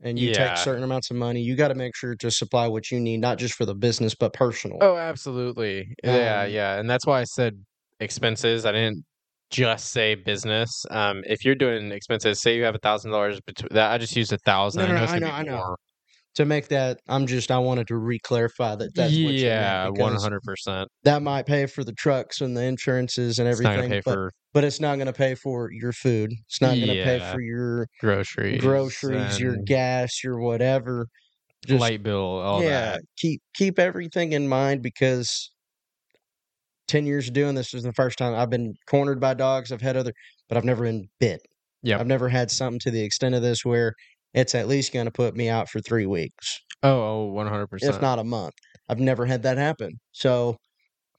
and 0.00 0.18
you 0.18 0.30
Yeah. 0.30 0.32
take 0.32 0.56
certain 0.58 0.84
amounts 0.84 1.10
of 1.10 1.16
money, 1.16 1.42
you 1.42 1.56
got 1.56 1.68
to 1.68 1.74
make 1.74 1.96
sure 1.96 2.14
to 2.16 2.30
supply 2.30 2.68
what 2.68 2.90
you 2.90 3.00
need, 3.00 3.18
not 3.18 3.38
just 3.38 3.54
for 3.54 3.66
the 3.66 3.74
business 3.74 4.14
but 4.14 4.32
personal. 4.34 4.80
Oh, 4.80 4.96
absolutely. 4.96 5.94
Yeah, 6.02 6.44
Um, 6.44 6.46
yeah. 6.46 6.78
And 6.78 6.88
that's 6.88 7.06
why 7.06 7.20
I 7.20 7.24
said 7.24 7.64
expenses. 8.00 8.64
I 8.64 8.72
didn't 8.72 9.04
just 9.50 9.90
say 9.92 10.14
business. 10.14 10.84
Um, 10.90 11.22
if 11.26 11.44
you're 11.44 11.54
doing 11.54 11.92
expenses, 11.92 12.40
say 12.40 12.56
you 12.56 12.64
have 12.64 12.74
a 12.74 12.78
thousand 12.78 13.10
dollars 13.10 13.40
between 13.40 13.68
that, 13.72 13.90
I 13.92 13.98
just 13.98 14.16
used 14.16 14.32
a 14.32 14.38
thousand. 14.38 14.80
No, 14.80 14.86
no, 14.86 14.94
no, 14.94 15.04
I 15.04 15.18
gonna 15.18 15.20
know, 15.20 15.30
I 15.30 15.42
know. 15.42 15.76
To 16.36 16.44
make 16.44 16.68
that, 16.68 17.00
I'm 17.08 17.26
just 17.26 17.50
I 17.50 17.58
wanted 17.58 17.88
to 17.88 17.96
re-clarify 17.96 18.76
that 18.76 18.94
that's 18.94 19.12
yeah, 19.12 19.82
meant 19.84 19.98
one 19.98 20.12
because 20.12 20.22
hundred 20.22 20.42
percent. 20.42 20.88
that 21.02 21.22
might 21.22 21.44
pay 21.44 21.66
for 21.66 21.82
the 21.82 21.92
trucks 21.92 22.40
and 22.40 22.56
the 22.56 22.62
insurances 22.62 23.40
and 23.40 23.48
everything, 23.48 24.00
but 24.04 24.04
for 24.04 24.30
but 24.52 24.62
it's 24.62 24.80
not 24.80 24.94
going 24.94 25.08
to 25.08 25.12
pay 25.12 25.34
for 25.34 25.70
your 25.72 25.92
food. 25.92 26.32
It's 26.46 26.60
not 26.60 26.76
going 26.76 26.86
to 26.86 27.02
pay 27.02 27.18
for 27.18 27.40
your 27.40 27.88
groceries, 27.98 28.60
groceries, 28.60 29.40
your 29.40 29.56
gas, 29.66 30.22
your 30.22 30.38
whatever. 30.38 31.06
Just 31.66 31.80
light 31.80 32.02
bill, 32.02 32.20
all 32.20 32.62
yeah, 32.62 32.92
that. 32.92 33.02
keep 33.16 33.42
keep 33.54 33.80
everything 33.80 34.32
in 34.32 34.48
mind 34.48 34.82
because 34.82 35.50
ten 36.86 37.06
years 37.06 37.26
of 37.26 37.34
doing 37.34 37.56
this 37.56 37.74
is 37.74 37.82
the 37.82 37.92
first 37.92 38.18
time 38.18 38.34
I've 38.34 38.50
been 38.50 38.74
cornered 38.86 39.20
by 39.20 39.34
dogs. 39.34 39.72
I've 39.72 39.82
had 39.82 39.96
other, 39.96 40.12
but 40.48 40.56
I've 40.56 40.64
never 40.64 40.84
been 40.84 41.08
bit. 41.18 41.40
yeah 41.82 41.98
I've 41.98 42.06
never 42.06 42.28
had 42.28 42.52
something 42.52 42.78
to 42.80 42.90
the 42.92 43.02
extent 43.02 43.34
of 43.34 43.42
this 43.42 43.64
where 43.64 43.94
it's 44.34 44.54
at 44.54 44.68
least 44.68 44.92
going 44.92 45.06
to 45.06 45.10
put 45.12 45.34
me 45.36 45.48
out 45.48 45.68
for 45.68 45.80
three 45.80 46.06
weeks, 46.06 46.58
Oh, 46.82 47.02
oh, 47.02 47.24
one 47.32 47.46
hundred 47.46 47.64
if 47.64 47.70
percent. 47.70 48.02
not 48.02 48.18
a 48.18 48.24
month. 48.24 48.54
I've 48.88 49.00
never 49.00 49.26
had 49.26 49.42
that 49.44 49.58
happen. 49.58 49.90
So 50.12 50.56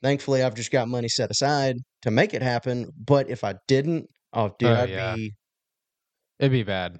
thankfully, 0.02 0.44
I've 0.44 0.56
just 0.56 0.72
got 0.72 0.88
money 0.88 1.08
set 1.10 1.32
aside 1.32 1.78
to 2.04 2.12
make 2.12 2.34
it 2.34 2.42
happen. 2.42 2.90
But 3.06 3.30
if 3.30 3.44
I 3.44 3.56
didn't, 3.68 4.08
oh, 4.34 4.52
dude, 4.60 4.70
Oh, 4.70 4.76
I'd 4.76 4.90
yeah. 4.90 5.16
be 5.16 5.34
It'd 6.40 6.52
be 6.52 6.64
bad. 6.64 7.00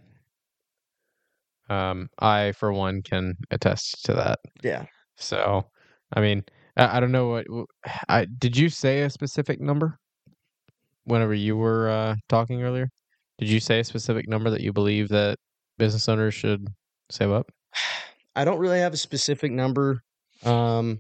Um, 1.70 2.10
I 2.20 2.52
for 2.54 2.74
one 2.74 3.02
can 3.02 3.36
attest 3.50 4.04
to 4.06 4.14
that. 4.14 4.40
yeah. 4.62 4.86
So, 5.18 5.64
I 6.14 6.22
mean, 6.22 6.44
I, 6.78 6.98
I 6.98 7.00
don't 7.00 7.12
know 7.12 7.28
what 7.30 7.46
I 8.10 8.26
did. 8.26 8.58
You 8.58 8.70
say 8.70 9.02
a 9.04 9.10
specific 9.10 9.60
number 9.62 9.98
whenever 11.06 11.34
you 11.34 11.58
were 11.58 11.90
uh, 11.90 12.16
talking 12.30 12.62
earlier? 12.64 12.90
Did 13.40 13.50
you 13.50 13.60
say 13.60 13.80
a 13.80 13.84
specific 13.84 14.28
number 14.28 14.50
that 14.50 14.62
you 14.62 14.72
believe 14.74 15.10
that 15.10 15.38
business 15.82 16.08
owners 16.08 16.36
should 16.36 16.68
save 17.10 17.32
up? 17.32 17.52
I 18.36 18.46
don't 18.46 18.60
really 18.60 18.80
have 18.80 18.94
a 18.94 18.98
specific 18.98 19.52
number. 19.52 20.00
Um, 20.46 21.00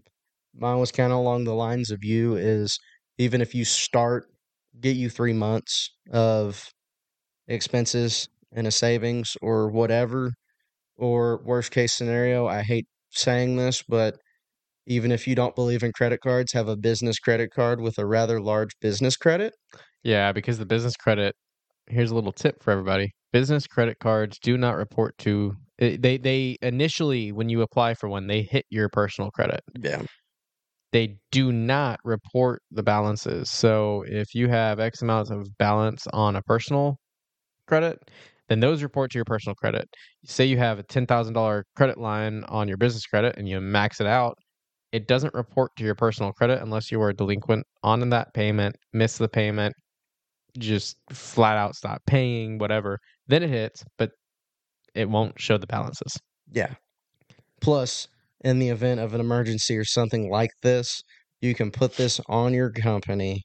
mine 0.53 0.79
was 0.79 0.91
kind 0.91 1.13
of 1.13 1.19
along 1.19 1.43
the 1.43 1.53
lines 1.53 1.91
of 1.91 2.03
you 2.03 2.35
is 2.35 2.77
even 3.17 3.41
if 3.41 3.53
you 3.53 3.63
start, 3.63 4.25
get 4.79 4.97
you 4.97 5.09
three 5.09 5.33
months 5.33 5.91
of 6.11 6.67
expenses 7.47 8.27
and 8.51 8.65
a 8.67 8.71
savings 8.71 9.37
or 9.41 9.69
whatever, 9.69 10.33
or 10.97 11.41
worst 11.45 11.71
case 11.71 11.93
scenario. 11.93 12.47
I 12.47 12.63
hate 12.63 12.87
saying 13.11 13.57
this, 13.57 13.83
but 13.87 14.17
even 14.87 15.11
if 15.11 15.27
you 15.27 15.35
don't 15.35 15.55
believe 15.55 15.83
in 15.83 15.91
credit 15.93 16.19
cards, 16.21 16.51
have 16.53 16.67
a 16.67 16.75
business 16.75 17.19
credit 17.19 17.51
card 17.53 17.79
with 17.79 17.97
a 17.99 18.05
rather 18.05 18.41
large 18.41 18.71
business 18.81 19.15
credit. 19.15 19.53
Yeah, 20.03 20.31
because 20.31 20.57
the 20.57 20.65
business 20.65 20.95
credit. 20.95 21.35
Here's 21.87 22.11
a 22.11 22.15
little 22.15 22.31
tip 22.31 22.63
for 22.63 22.71
everybody: 22.71 23.11
business 23.31 23.67
credit 23.67 23.99
cards 23.99 24.39
do 24.39 24.57
not 24.57 24.77
report 24.77 25.17
to. 25.19 25.55
eh, 25.79 25.97
They 25.99 26.17
they 26.17 26.57
initially 26.61 27.31
when 27.31 27.49
you 27.49 27.61
apply 27.61 27.93
for 27.95 28.09
one, 28.09 28.27
they 28.27 28.41
hit 28.43 28.65
your 28.69 28.89
personal 28.89 29.31
credit. 29.31 29.61
Yeah. 29.79 30.05
they 30.91 31.17
do 31.31 31.51
not 31.51 31.99
report 32.03 32.61
the 32.71 32.83
balances. 32.83 33.49
So 33.49 34.03
if 34.07 34.35
you 34.35 34.49
have 34.49 34.79
X 34.79 35.01
amounts 35.01 35.31
of 35.31 35.47
balance 35.57 36.05
on 36.13 36.35
a 36.35 36.41
personal 36.41 36.97
credit, 37.67 37.99
then 38.49 38.61
those 38.61 38.83
report 38.83 39.11
to 39.11 39.17
your 39.19 39.25
personal 39.25 39.55
credit. 39.55 39.89
Say 40.25 40.45
you 40.45 40.57
have 40.59 40.79
a 40.79 40.83
$10,000 40.83 41.65
credit 41.75 41.97
line 41.99 42.43
on 42.45 42.67
your 42.67 42.77
business 42.77 43.05
credit 43.07 43.37
and 43.37 43.49
you 43.49 43.61
max 43.61 44.01
it 44.01 44.07
out, 44.07 44.37
it 44.93 45.07
doesn't 45.07 45.33
report 45.35 45.71
to 45.77 45.83
your 45.85 45.95
personal 45.95 46.33
credit 46.33 46.61
unless 46.61 46.91
you 46.91 47.01
are 47.01 47.13
delinquent 47.13 47.65
on 47.83 48.09
that 48.09 48.33
payment, 48.33 48.77
miss 48.93 49.17
the 49.19 49.29
payment, 49.29 49.75
just 50.57 50.97
flat 51.11 51.57
out 51.57 51.75
stop 51.75 52.01
paying, 52.05 52.57
whatever. 52.57 52.99
Then 53.27 53.43
it 53.43 53.49
hits, 53.49 53.83
but 53.97 54.11
it 54.93 55.09
won't 55.09 55.39
show 55.39 55.57
the 55.57 55.67
balances. 55.67 56.17
Yeah. 56.51 56.73
Plus, 57.61 58.07
in 58.43 58.59
the 58.59 58.69
event 58.69 58.99
of 58.99 59.13
an 59.13 59.21
emergency 59.21 59.77
or 59.77 59.85
something 59.85 60.29
like 60.29 60.51
this, 60.63 61.01
you 61.41 61.55
can 61.55 61.71
put 61.71 61.95
this 61.95 62.19
on 62.27 62.53
your 62.53 62.71
company 62.71 63.43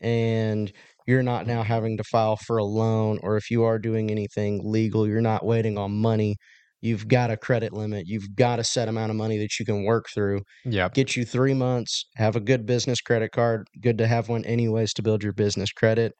and 0.00 0.72
you're 1.06 1.22
not 1.22 1.46
now 1.46 1.62
having 1.62 1.96
to 1.96 2.04
file 2.04 2.36
for 2.36 2.58
a 2.58 2.64
loan 2.64 3.18
or 3.22 3.36
if 3.36 3.50
you 3.50 3.64
are 3.64 3.78
doing 3.78 4.10
anything 4.10 4.60
legal, 4.64 5.06
you're 5.06 5.20
not 5.20 5.44
waiting 5.44 5.78
on 5.78 5.92
money. 5.92 6.36
You've 6.80 7.08
got 7.08 7.30
a 7.30 7.36
credit 7.36 7.72
limit. 7.72 8.06
You've 8.06 8.36
got 8.36 8.60
a 8.60 8.64
set 8.64 8.88
amount 8.88 9.10
of 9.10 9.16
money 9.16 9.38
that 9.38 9.58
you 9.58 9.66
can 9.66 9.84
work 9.84 10.06
through. 10.14 10.42
Yep. 10.64 10.94
Get 10.94 11.16
you 11.16 11.24
three 11.24 11.54
months, 11.54 12.04
have 12.16 12.36
a 12.36 12.40
good 12.40 12.66
business 12.66 13.00
credit 13.00 13.32
card. 13.32 13.66
Good 13.80 13.98
to 13.98 14.06
have 14.06 14.28
one, 14.28 14.44
anyways, 14.44 14.92
to 14.94 15.02
build 15.02 15.22
your 15.22 15.32
business 15.32 15.72
credit. 15.72 16.12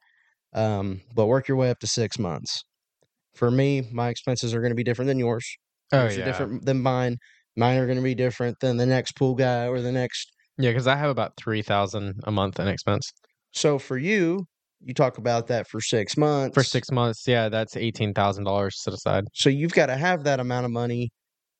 Um, 0.53 1.01
but 1.13 1.27
work 1.27 1.47
your 1.47 1.57
way 1.57 1.69
up 1.69 1.79
to 1.79 1.87
six 1.87 2.17
months. 2.19 2.63
For 3.35 3.51
me, 3.51 3.87
my 3.91 4.09
expenses 4.09 4.53
are 4.53 4.59
going 4.59 4.71
to 4.71 4.75
be 4.75 4.83
different 4.83 5.07
than 5.07 5.19
yours. 5.19 5.47
Oh, 5.91 6.01
Yours 6.03 6.17
yeah. 6.17 6.25
different 6.25 6.65
than 6.65 6.81
mine. 6.81 7.17
Mine 7.55 7.77
are 7.77 7.85
going 7.85 7.97
to 7.97 8.03
be 8.03 8.15
different 8.15 8.57
than 8.61 8.77
the 8.77 8.85
next 8.85 9.13
pool 9.13 9.35
guy 9.35 9.67
or 9.67 9.81
the 9.81 9.91
next. 9.91 10.31
Yeah, 10.57 10.71
because 10.71 10.87
I 10.87 10.95
have 10.95 11.09
about 11.09 11.33
3000 11.37 12.15
a 12.23 12.31
month 12.31 12.59
in 12.59 12.67
expense. 12.67 13.11
So 13.51 13.79
for 13.79 13.97
you, 13.97 14.45
you 14.81 14.93
talk 14.93 15.17
about 15.17 15.47
that 15.47 15.67
for 15.67 15.81
six 15.81 16.17
months. 16.17 16.53
For 16.53 16.63
six 16.63 16.91
months, 16.91 17.23
yeah, 17.27 17.49
that's 17.49 17.75
eighteen 17.75 18.13
thousand 18.13 18.43
dollars 18.45 18.81
set 18.81 18.93
aside. 18.93 19.25
So 19.33 19.49
you've 19.49 19.73
got 19.73 19.87
to 19.87 19.95
have 19.97 20.23
that 20.23 20.39
amount 20.39 20.65
of 20.65 20.71
money, 20.71 21.09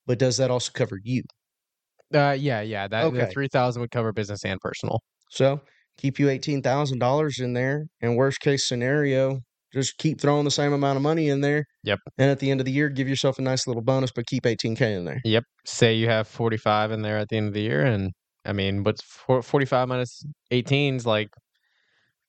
but 0.06 0.20
does 0.20 0.38
that 0.38 0.52
also 0.52 0.72
cover 0.74 0.98
you? 1.04 1.24
Uh, 2.14 2.36
yeah, 2.40 2.62
yeah, 2.62 2.88
that 2.88 3.04
the 3.04 3.08
Okay. 3.08 3.32
three 3.32 3.48
thousand 3.48 3.82
would 3.82 3.92
cover 3.92 4.12
business 4.14 4.44
and 4.46 4.60
personal. 4.60 5.00
So 5.32 5.62
keep 6.00 6.18
you 6.18 6.30
eighteen 6.30 6.62
thousand 6.62 7.00
dollars 7.00 7.40
in 7.40 7.54
there, 7.54 7.86
and 8.02 8.16
worst 8.16 8.40
case 8.40 8.68
scenario, 8.68 9.40
just 9.74 9.98
keep 9.98 10.20
throwing 10.20 10.46
the 10.46 10.52
same 10.52 10.74
amount 10.74 10.96
of 10.96 11.04
money 11.04 11.30
in 11.30 11.42
there. 11.42 11.66
Yep. 11.84 12.00
And 12.18 12.32
at 12.32 12.40
the 12.40 12.50
end 12.50 12.62
of 12.62 12.66
the 12.66 12.72
year, 12.72 12.90
give 12.90 13.10
yourself 13.10 13.38
a 13.38 13.42
nice 13.42 13.68
little 13.68 13.84
bonus, 13.84 14.12
but 14.12 14.26
keep 14.26 14.46
eighteen 14.46 14.76
k 14.76 14.94
in 14.94 15.06
there. 15.06 15.22
Yep. 15.26 15.44
Say 15.66 15.94
you 15.94 16.08
have 16.08 16.28
forty 16.28 16.58
five 16.58 16.92
in 16.92 17.02
there 17.02 17.18
at 17.18 17.28
the 17.30 17.38
end 17.38 17.48
of 17.48 17.54
the 17.54 17.62
year, 17.62 17.86
and 17.86 18.12
I 18.46 18.54
mean, 18.54 18.84
what's 18.84 19.04
forty 19.04 19.66
five 19.66 19.88
minus 19.88 20.24
eighteen 20.52 20.96
is 20.96 21.06
like 21.06 21.30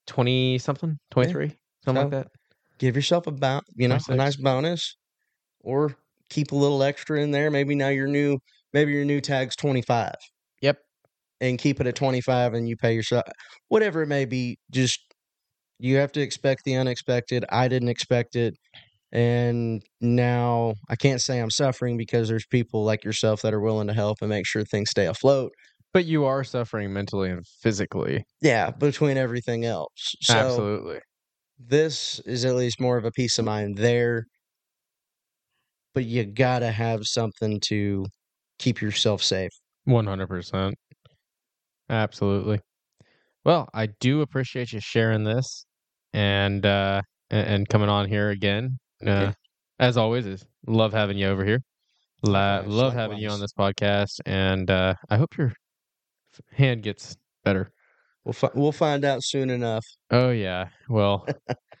twenty 0.05 0.57
something, 0.57 0.97
twenty 1.09 1.31
three, 1.31 1.55
something 1.85 2.03
like 2.03 2.11
that. 2.11 2.27
Give 2.77 2.95
yourself 2.95 3.27
a 3.27 3.31
bo- 3.31 3.61
you 3.75 3.87
know, 3.87 3.97
a 4.09 4.15
nice 4.15 4.35
bonus, 4.35 4.95
or 5.61 5.95
keep 6.29 6.51
a 6.51 6.55
little 6.55 6.83
extra 6.83 7.21
in 7.21 7.31
there. 7.31 7.51
Maybe 7.51 7.75
now 7.75 7.89
your 7.89 8.07
new, 8.07 8.39
maybe 8.73 8.91
your 8.91 9.05
new 9.05 9.21
tag's 9.21 9.55
twenty 9.55 9.81
five. 9.81 10.15
Yep. 10.15 10.21
And 11.41 11.59
keep 11.59 11.81
it 11.81 11.87
at 11.87 11.95
25 11.95 12.53
and 12.53 12.69
you 12.69 12.77
pay 12.77 12.93
yourself 12.93 13.25
whatever 13.69 14.03
it 14.03 14.07
may 14.07 14.25
be 14.25 14.57
just 14.71 15.01
you 15.79 15.97
have 15.97 16.11
to 16.13 16.21
expect 16.21 16.63
the 16.65 16.75
unexpected 16.75 17.45
i 17.51 17.67
didn't 17.67 17.89
expect 17.89 18.35
it 18.37 18.55
and 19.11 19.83
now 20.01 20.73
i 20.89 20.95
can't 20.95 21.21
say 21.21 21.39
i'm 21.39 21.51
suffering 21.51 21.97
because 21.97 22.29
there's 22.29 22.45
people 22.47 22.83
like 22.85 23.03
yourself 23.03 23.41
that 23.41 23.53
are 23.53 23.61
willing 23.61 23.87
to 23.87 23.93
help 23.93 24.17
and 24.21 24.29
make 24.29 24.47
sure 24.47 24.63
things 24.63 24.89
stay 24.89 25.07
afloat 25.07 25.51
But 25.93 26.05
you 26.05 26.25
are 26.25 26.43
suffering 26.45 26.93
mentally 26.93 27.29
and 27.31 27.45
physically. 27.61 28.23
yeah 28.41 28.71
between 28.71 29.17
everything 29.17 29.65
else 29.65 30.15
so 30.21 30.35
Absolutely. 30.35 30.99
this 31.59 32.19
is 32.21 32.45
at 32.45 32.55
least 32.55 32.79
more 32.81 32.97
of 32.97 33.05
a 33.05 33.11
peace 33.11 33.37
of 33.39 33.45
mind 33.45 33.77
there 33.77 34.25
but 35.93 36.05
you 36.05 36.25
gotta 36.25 36.71
have 36.71 37.05
something 37.05 37.59
to 37.61 38.05
keep 38.59 38.81
yourself 38.81 39.23
safe 39.23 39.51
One 39.85 40.05
hundred 40.07 40.27
percent. 40.27 40.75
Absolutely. 41.91 42.59
Well, 43.43 43.69
I 43.73 43.87
do 43.99 44.21
appreciate 44.21 44.71
you 44.71 44.79
sharing 44.79 45.23
this 45.23 45.65
and 46.13 46.65
uh 46.65 47.01
and, 47.29 47.47
and 47.47 47.69
coming 47.69 47.89
on 47.89 48.07
here 48.07 48.29
again. 48.29 48.79
Uh. 49.05 49.33
As 49.79 49.97
always, 49.97 50.27
is 50.27 50.45
love 50.67 50.93
having 50.93 51.17
you 51.17 51.27
over 51.27 51.43
here. 51.43 51.63
La- 52.23 52.57
Likewise, 52.57 52.73
love 52.73 52.93
having 52.93 53.17
you 53.17 53.29
on 53.29 53.39
this 53.39 53.51
podcast, 53.51 54.19
and 54.27 54.69
uh, 54.69 54.93
I 55.09 55.17
hope 55.17 55.35
your 55.37 55.53
hand 56.51 56.83
gets 56.83 57.17
better. 57.43 57.71
we'll, 58.23 58.33
fi- 58.33 58.51
we'll 58.53 58.71
find 58.71 59.03
out 59.03 59.23
soon 59.23 59.49
enough 59.49 59.83
Oh 60.11 60.29
yeah. 60.29 60.67
Well, 60.87 61.25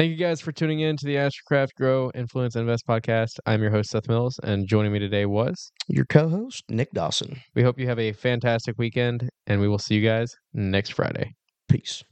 thank 0.00 0.10
you 0.10 0.16
guys 0.16 0.40
for 0.40 0.50
tuning 0.50 0.80
in 0.80 0.96
to 0.96 1.04
the 1.04 1.16
Astrocraft 1.16 1.74
Grow 1.76 2.10
Influence 2.14 2.56
Invest 2.56 2.86
podcast. 2.86 3.38
I'm 3.44 3.60
your 3.60 3.70
host 3.70 3.90
Seth 3.90 4.08
Mills, 4.08 4.40
and 4.42 4.66
joining 4.66 4.92
me 4.92 4.98
today 4.98 5.26
was. 5.26 5.72
your 5.88 6.06
co-host 6.06 6.64
nik 6.70 6.90
dawson 6.92 7.42
We 7.54 7.62
hope 7.62 7.78
you 7.78 7.86
have 7.86 7.98
a 7.98 8.12
fantastic 8.12 8.76
weekend, 8.78 9.28
and 9.46 9.60
we 9.60 9.68
will 9.68 9.78
see 9.78 9.96
you 9.96 10.08
guys 10.08 10.34
next 10.54 10.94
Friday. 10.94 11.34
peace 11.68 12.02